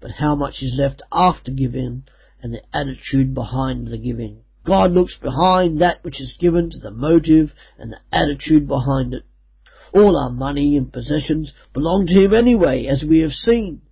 but 0.00 0.12
how 0.12 0.34
much 0.34 0.62
is 0.62 0.74
left 0.78 1.02
after 1.10 1.50
giving 1.50 2.04
and 2.42 2.54
the 2.54 2.62
attitude 2.72 3.34
behind 3.34 3.88
the 3.88 3.98
giving. 3.98 4.42
God 4.64 4.92
looks 4.92 5.16
behind 5.16 5.80
that 5.80 6.04
which 6.04 6.20
is 6.20 6.36
given 6.38 6.70
to 6.70 6.78
the 6.78 6.90
motive 6.90 7.50
and 7.78 7.92
the 7.92 7.98
attitude 8.12 8.68
behind 8.68 9.14
it. 9.14 9.24
All 9.94 10.16
our 10.16 10.30
money 10.30 10.76
and 10.76 10.92
possessions 10.92 11.52
belong 11.72 12.06
to 12.06 12.24
Him 12.24 12.34
anyway, 12.34 12.86
as 12.86 13.04
we 13.08 13.20
have 13.20 13.32
seen. 13.32 13.82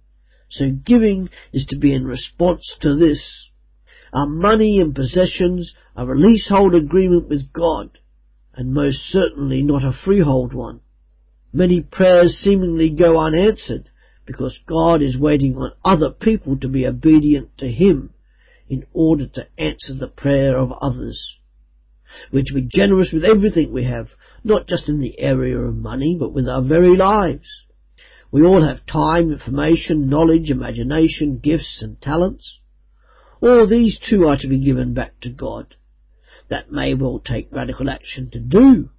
So 0.51 0.71
giving 0.71 1.29
is 1.53 1.67
to 1.71 1.79
be 1.79 1.93
in 1.93 2.05
response 2.05 2.77
to 2.81 2.97
this. 2.97 3.49
Our 4.13 4.27
money 4.27 4.81
and 4.81 4.95
possessions 4.95 5.73
are 5.97 6.13
a 6.13 6.19
leasehold 6.19 6.75
agreement 6.75 7.29
with 7.29 7.53
God, 7.53 7.99
and 8.55 8.73
most 8.73 8.99
certainly 9.09 9.63
not 9.63 9.85
a 9.85 9.93
freehold 9.93 10.53
one. 10.53 10.81
Many 11.53 11.81
prayers 11.81 12.39
seemingly 12.41 12.91
go 12.91 13.19
unanswered 13.19 13.89
because 14.27 14.59
God 14.67 15.03
is 15.03 15.19
waiting 15.19 15.57
on 15.57 15.73
other 15.85 16.11
people 16.11 16.59
to 16.59 16.69
be 16.69 16.87
obedient 16.87 17.57
to 17.59 17.69
Him 17.71 18.11
in 18.69 18.85
order 18.93 19.27
to 19.27 19.47
answer 19.59 19.95
the 19.95 20.09
prayer 20.09 20.59
of 20.59 20.73
others. 20.73 21.37
We're 22.33 22.43
to 22.45 22.55
be 22.55 22.69
generous 22.71 23.11
with 23.13 23.25
everything 23.25 23.73
we 23.73 23.85
have, 23.85 24.09
not 24.47 24.69
just 24.69 24.89
in 24.89 25.01
the 25.01 25.19
area 25.19 25.59
of 25.59 25.77
money, 25.77 26.17
but 26.19 26.33
with 26.33 26.49
our 26.49 26.63
very 26.63 26.97
lives. 26.97 27.65
We 28.31 28.43
all 28.43 28.67
have 28.67 28.87
time, 28.87 29.33
information, 29.33 30.09
knowledge, 30.09 30.51
imagination, 30.51 31.39
gifts 31.39 31.81
and 31.83 32.01
talents. 32.01 32.61
All 33.41 33.69
these 33.69 33.99
too 33.99 34.25
are 34.27 34.37
to 34.39 34.49
be 34.49 34.65
given 34.65 34.95
back 34.95 35.21
to 35.23 35.31
God. 35.31 35.75
That 36.49 36.71
may 36.71 36.95
well 36.95 37.19
take 37.19 37.53
radical 37.53 37.91
action 37.91 38.31
to 38.31 38.41
do, 38.41 38.91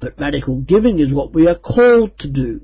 but 0.00 0.18
radical 0.18 0.60
giving 0.60 1.00
is 1.00 1.12
what 1.12 1.34
we 1.34 1.46
are 1.46 1.54
called 1.54 2.18
to 2.20 2.30
do. 2.30 2.62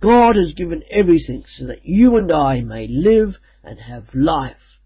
God 0.00 0.36
has 0.36 0.52
given 0.54 0.82
everything 0.90 1.44
so 1.46 1.66
that 1.66 1.84
you 1.84 2.16
and 2.16 2.30
I 2.30 2.60
may 2.60 2.86
live 2.86 3.36
and 3.62 3.78
have 3.80 4.14
life. 4.14 4.78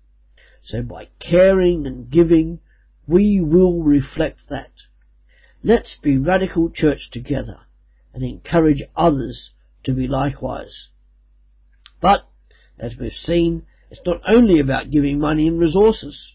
So 0.65 0.83
by 0.83 1.09
caring 1.19 1.87
and 1.87 2.11
giving, 2.11 2.61
we 3.07 3.41
will 3.41 3.83
reflect 3.83 4.41
that. 4.49 4.71
Let's 5.67 5.97
be 6.03 6.19
radical 6.19 6.69
church 6.69 7.09
together 7.11 7.61
and 8.13 8.23
encourage 8.23 8.83
others 8.95 9.51
to 9.85 9.95
be 9.95 10.07
likewise. 10.07 10.89
But, 12.03 12.29
as 12.79 12.93
we've 13.01 13.13
seen, 13.13 13.65
it's 13.91 14.03
not 14.05 14.21
only 14.29 14.61
about 14.61 14.91
giving 14.91 15.19
money 15.19 15.49
and 15.49 15.59
resources. 15.59 16.33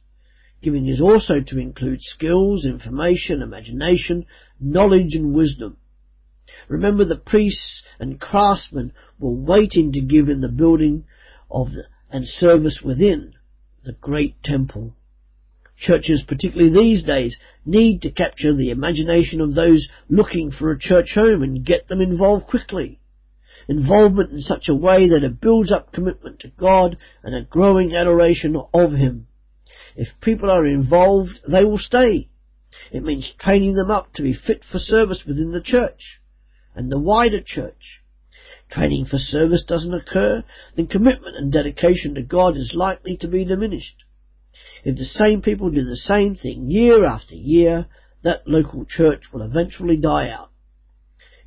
Giving 0.64 0.88
is 0.88 1.00
also 1.00 1.42
to 1.46 1.60
include 1.60 2.02
skills, 2.02 2.66
information, 2.66 3.44
imagination, 3.44 4.26
knowledge 4.60 5.14
and 5.14 5.36
wisdom. 5.36 5.78
Remember 6.68 7.06
the 7.06 7.16
priests 7.16 7.84
and 8.00 8.20
craftsmen 8.20 8.94
were 9.20 9.30
waiting 9.30 9.92
to 9.92 10.02
give 10.02 10.28
in 10.28 10.42
the 10.42 10.48
building 10.48 11.06
of 11.52 11.74
the, 11.74 11.84
and 12.10 12.26
service 12.26 12.82
within 12.84 13.36
the 13.84 13.94
great 13.94 14.42
temple. 14.42 14.96
Churches, 15.80 16.24
particularly 16.28 16.74
these 16.74 17.04
days, 17.04 17.38
need 17.66 18.02
to 18.02 18.12
capture 18.12 18.54
the 18.54 18.70
imagination 18.70 19.40
of 19.40 19.56
those 19.56 19.88
looking 20.10 20.52
for 20.52 20.72
a 20.72 20.80
church 20.80 21.14
home 21.16 21.42
and 21.42 21.66
get 21.66 21.88
them 21.88 22.02
involved 22.02 22.48
quickly. 22.48 23.00
Involvement 23.70 24.32
in 24.32 24.42
such 24.42 24.68
a 24.68 24.76
way 24.76 25.08
that 25.08 25.24
it 25.24 25.40
builds 25.40 25.72
up 25.72 25.94
commitment 25.94 26.40
to 26.42 26.50
God 26.50 26.98
and 27.24 27.34
a 27.34 27.44
growing 27.44 27.96
adoration 27.96 28.62
of 28.74 28.92
Him. 28.92 29.28
If 29.96 30.10
people 30.22 30.52
are 30.52 30.66
involved, 30.66 31.40
they 31.50 31.64
will 31.64 31.78
stay. 31.78 32.28
It 32.92 33.04
means 33.04 33.34
training 33.40 33.76
them 33.76 33.90
up 33.90 34.14
to 34.16 34.22
be 34.22 34.34
fit 34.34 34.66
for 34.70 34.80
service 34.80 35.24
within 35.26 35.54
the 35.54 35.62
church 35.62 36.20
and 36.76 36.92
the 36.92 37.00
wider 37.00 37.42
church. 37.42 38.02
Training 38.70 39.06
for 39.06 39.18
service 39.18 39.64
doesn't 39.66 39.94
occur, 39.94 40.44
then 40.76 40.88
commitment 40.88 41.38
and 41.38 41.54
dedication 41.54 42.16
to 42.16 42.22
God 42.22 42.58
is 42.58 42.74
likely 42.76 43.16
to 43.18 43.28
be 43.30 43.46
diminished. 43.46 44.04
If 44.84 44.98
the 44.98 45.06
same 45.06 45.42
people 45.42 45.70
do 45.70 45.84
the 45.84 45.96
same 45.96 46.36
thing 46.36 46.72
year 46.72 47.06
after 47.06 47.36
year, 47.36 47.88
that 48.24 48.48
local 48.48 48.86
church 48.86 49.32
will 49.32 49.42
eventually 49.42 49.98
die 49.98 50.30
out. 50.30 50.52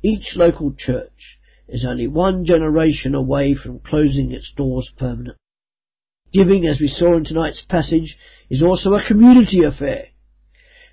Each 0.03 0.35
local 0.35 0.73
church 0.77 1.39
is 1.67 1.85
only 1.85 2.07
one 2.07 2.45
generation 2.45 3.15
away 3.15 3.55
from 3.55 3.79
closing 3.79 4.31
its 4.31 4.51
doors 4.55 4.91
permanently. 4.97 5.39
Giving, 6.33 6.65
as 6.65 6.79
we 6.79 6.87
saw 6.87 7.15
in 7.15 7.23
tonight's 7.23 7.63
passage, 7.69 8.17
is 8.49 8.63
also 8.63 8.93
a 8.93 9.05
community 9.05 9.63
affair. 9.63 10.07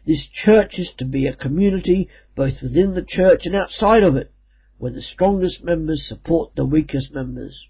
This 0.06 0.26
church 0.32 0.78
is 0.78 0.92
to 0.98 1.04
be 1.04 1.26
a 1.26 1.36
community 1.36 2.08
both 2.36 2.62
within 2.62 2.94
the 2.94 3.04
church 3.06 3.42
and 3.44 3.54
outside 3.54 4.02
of 4.02 4.16
it, 4.16 4.32
where 4.78 4.92
the 4.92 5.02
strongest 5.02 5.62
members 5.62 6.06
support 6.06 6.54
the 6.54 6.64
weakest 6.64 7.12
members. 7.12 7.66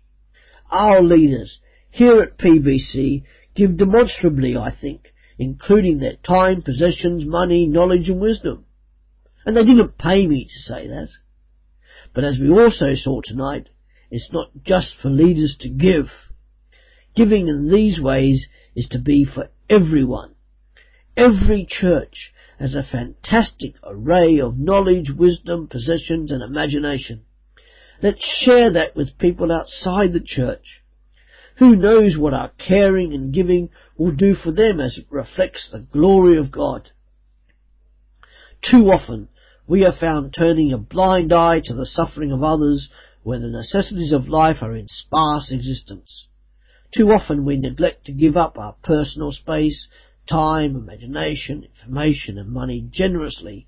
Our 0.70 1.02
leaders 1.02 1.58
here 1.90 2.20
at 2.22 2.38
PBC 2.38 3.24
give 3.54 3.76
demonstrably, 3.76 4.56
I 4.56 4.70
think, 4.74 5.12
including 5.38 5.98
their 5.98 6.16
time, 6.16 6.62
possessions, 6.62 7.24
money, 7.24 7.66
knowledge 7.66 8.08
and 8.08 8.20
wisdom. 8.20 8.66
And 9.44 9.56
they 9.56 9.64
didn't 9.64 9.98
pay 9.98 10.26
me 10.26 10.44
to 10.44 10.58
say 10.60 10.86
that. 10.88 11.08
But 12.14 12.24
as 12.24 12.38
we 12.40 12.50
also 12.50 12.94
saw 12.94 13.20
tonight, 13.22 13.68
it's 14.10 14.30
not 14.32 14.50
just 14.64 14.94
for 15.00 15.08
leaders 15.08 15.56
to 15.60 15.68
give. 15.68 16.06
Giving 17.14 17.48
in 17.48 17.70
these 17.70 18.00
ways 18.00 18.46
is 18.74 18.88
to 18.90 18.98
be 18.98 19.24
for 19.24 19.48
everyone. 19.68 20.34
Every 21.16 21.66
church 21.68 22.32
has 22.58 22.74
a 22.74 22.84
fantastic 22.84 23.74
array 23.82 24.40
of 24.40 24.58
knowledge, 24.58 25.10
wisdom, 25.16 25.68
possessions 25.68 26.30
and 26.30 26.42
imagination. 26.42 27.22
Let's 28.02 28.24
share 28.44 28.72
that 28.72 28.96
with 28.96 29.18
people 29.18 29.52
outside 29.52 30.12
the 30.12 30.24
church. 30.24 30.79
Who 31.60 31.76
knows 31.76 32.16
what 32.16 32.32
our 32.32 32.48
caring 32.56 33.12
and 33.12 33.34
giving 33.34 33.68
will 33.98 34.12
do 34.12 34.34
for 34.34 34.50
them 34.50 34.80
as 34.80 34.96
it 34.96 35.04
reflects 35.10 35.68
the 35.70 35.80
glory 35.80 36.38
of 36.38 36.50
God? 36.50 36.88
Too 38.62 38.90
often 38.90 39.28
we 39.66 39.84
are 39.84 39.92
found 39.92 40.32
turning 40.32 40.72
a 40.72 40.78
blind 40.78 41.34
eye 41.34 41.60
to 41.66 41.74
the 41.74 41.84
suffering 41.84 42.32
of 42.32 42.42
others 42.42 42.88
when 43.22 43.42
the 43.42 43.48
necessities 43.48 44.10
of 44.10 44.26
life 44.26 44.62
are 44.62 44.74
in 44.74 44.88
sparse 44.88 45.52
existence. 45.52 46.28
Too 46.96 47.12
often 47.12 47.44
we 47.44 47.58
neglect 47.58 48.06
to 48.06 48.12
give 48.12 48.38
up 48.38 48.56
our 48.58 48.76
personal 48.82 49.30
space, 49.30 49.86
time, 50.26 50.74
imagination, 50.74 51.64
information 51.64 52.38
and 52.38 52.48
money 52.48 52.88
generously 52.90 53.66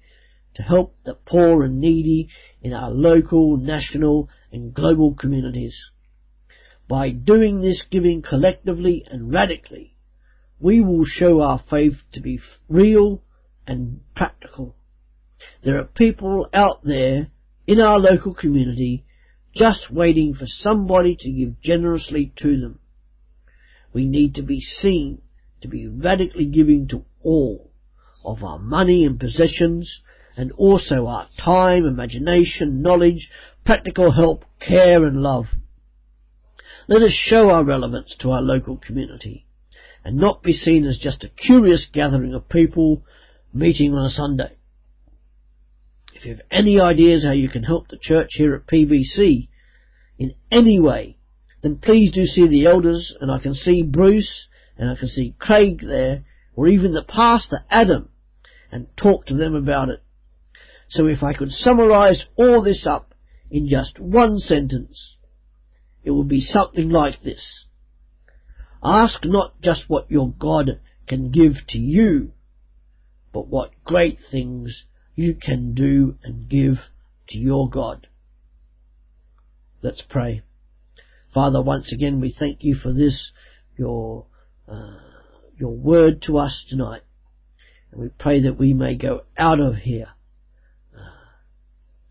to 0.54 0.62
help 0.62 0.96
the 1.04 1.12
poor 1.12 1.62
and 1.62 1.78
needy 1.78 2.30
in 2.62 2.72
our 2.72 2.90
local, 2.90 3.58
national 3.58 4.30
and 4.50 4.72
global 4.72 5.14
communities. 5.14 5.90
By 6.88 7.10
doing 7.10 7.60
this 7.60 7.84
giving 7.90 8.22
collectively 8.22 9.04
and 9.08 9.32
radically, 9.32 9.94
we 10.60 10.80
will 10.80 11.04
show 11.04 11.40
our 11.40 11.62
faith 11.70 11.98
to 12.12 12.20
be 12.20 12.40
real 12.68 13.22
and 13.66 14.00
practical. 14.14 14.76
There 15.64 15.78
are 15.78 15.84
people 15.84 16.48
out 16.52 16.84
there 16.84 17.28
in 17.66 17.80
our 17.80 17.98
local 17.98 18.34
community 18.34 19.04
just 19.54 19.90
waiting 19.90 20.34
for 20.34 20.46
somebody 20.46 21.16
to 21.20 21.30
give 21.30 21.60
generously 21.60 22.32
to 22.36 22.60
them. 22.60 22.78
We 23.92 24.06
need 24.06 24.34
to 24.36 24.42
be 24.42 24.60
seen 24.60 25.22
to 25.60 25.68
be 25.68 25.86
radically 25.86 26.46
giving 26.46 26.88
to 26.88 27.04
all 27.22 27.70
of 28.24 28.42
our 28.42 28.58
money 28.58 29.04
and 29.04 29.18
possessions 29.18 30.00
and 30.36 30.50
also 30.52 31.06
our 31.06 31.26
time, 31.38 31.84
imagination, 31.84 32.82
knowledge, 32.82 33.28
practical 33.64 34.12
help, 34.12 34.44
care 34.60 35.04
and 35.04 35.22
love. 35.22 35.46
Let 36.92 37.04
us 37.04 37.14
show 37.14 37.48
our 37.48 37.64
relevance 37.64 38.14
to 38.20 38.32
our 38.32 38.42
local 38.42 38.76
community 38.76 39.46
and 40.04 40.18
not 40.18 40.42
be 40.42 40.52
seen 40.52 40.84
as 40.84 40.98
just 40.98 41.24
a 41.24 41.30
curious 41.30 41.86
gathering 41.90 42.34
of 42.34 42.50
people 42.50 43.02
meeting 43.54 43.94
on 43.94 44.04
a 44.04 44.10
Sunday. 44.10 44.58
If 46.12 46.26
you 46.26 46.32
have 46.32 46.42
any 46.50 46.78
ideas 46.78 47.24
how 47.24 47.32
you 47.32 47.48
can 47.48 47.62
help 47.62 47.88
the 47.88 47.96
church 47.96 48.32
here 48.32 48.54
at 48.54 48.66
PBC 48.66 49.48
in 50.18 50.34
any 50.50 50.78
way, 50.78 51.16
then 51.62 51.78
please 51.78 52.12
do 52.12 52.26
see 52.26 52.46
the 52.46 52.66
elders 52.66 53.14
and 53.22 53.30
I 53.30 53.38
can 53.38 53.54
see 53.54 53.82
Bruce 53.82 54.46
and 54.76 54.90
I 54.90 54.94
can 54.94 55.08
see 55.08 55.34
Craig 55.38 55.80
there 55.80 56.26
or 56.54 56.68
even 56.68 56.92
the 56.92 57.06
pastor 57.08 57.60
Adam 57.70 58.10
and 58.70 58.94
talk 58.98 59.24
to 59.28 59.34
them 59.34 59.54
about 59.54 59.88
it. 59.88 60.02
So 60.90 61.06
if 61.06 61.22
I 61.22 61.32
could 61.32 61.52
summarize 61.52 62.22
all 62.36 62.62
this 62.62 62.86
up 62.86 63.14
in 63.50 63.66
just 63.66 63.98
one 63.98 64.38
sentence, 64.40 65.16
it 66.04 66.10
will 66.10 66.24
be 66.24 66.40
something 66.40 66.90
like 66.90 67.22
this. 67.22 67.64
Ask 68.82 69.24
not 69.24 69.60
just 69.60 69.84
what 69.88 70.10
your 70.10 70.32
God 70.38 70.80
can 71.06 71.30
give 71.30 71.54
to 71.68 71.78
you, 71.78 72.32
but 73.32 73.46
what 73.46 73.70
great 73.84 74.18
things 74.30 74.84
you 75.14 75.34
can 75.34 75.74
do 75.74 76.16
and 76.22 76.48
give 76.48 76.76
to 77.28 77.38
your 77.38 77.68
God. 77.68 78.08
Let's 79.82 80.02
pray. 80.08 80.42
Father, 81.32 81.62
once 81.62 81.92
again 81.92 82.20
we 82.20 82.34
thank 82.36 82.62
you 82.62 82.74
for 82.74 82.92
this, 82.92 83.30
your, 83.76 84.26
uh, 84.68 84.96
your 85.56 85.72
word 85.72 86.22
to 86.22 86.38
us 86.38 86.64
tonight. 86.68 87.02
And 87.90 88.00
we 88.00 88.08
pray 88.08 88.42
that 88.42 88.58
we 88.58 88.74
may 88.74 88.96
go 88.96 89.22
out 89.36 89.60
of 89.60 89.76
here 89.76 90.08
uh, 90.94 91.00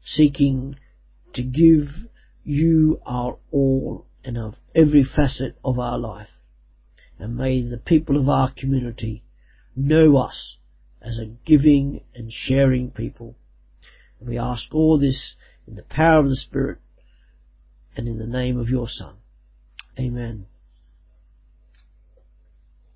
seeking 0.04 0.76
to 1.34 1.44
give 1.44 1.88
you 2.44 3.02
are 3.06 3.38
all 3.52 4.06
and 4.24 4.38
of 4.38 4.56
every 4.76 5.04
facet 5.04 5.58
of 5.64 5.80
our 5.80 5.98
life. 5.98 6.30
And 7.20 7.38
may 7.38 7.62
the 7.62 7.78
people 7.78 8.20
of 8.20 8.30
our 8.30 8.52
community 8.56 9.24
know 9.76 10.18
us 10.18 10.58
as 11.02 11.20
a 11.20 11.26
giving 11.46 12.02
and 12.16 12.32
sharing 12.32 12.92
people. 12.92 13.36
And 14.20 14.30
we 14.30 14.38
ask 14.38 14.64
all 14.74 15.00
this 15.00 15.36
in 15.68 15.76
the 15.76 15.84
power 15.84 16.20
of 16.20 16.30
the 16.30 16.36
Spirit 16.36 16.80
and 17.96 18.08
in 18.08 18.18
the 18.18 18.26
name 18.26 18.60
of 18.60 18.70
your 18.70 18.88
Son. 18.90 19.18
Amen. 20.00 20.48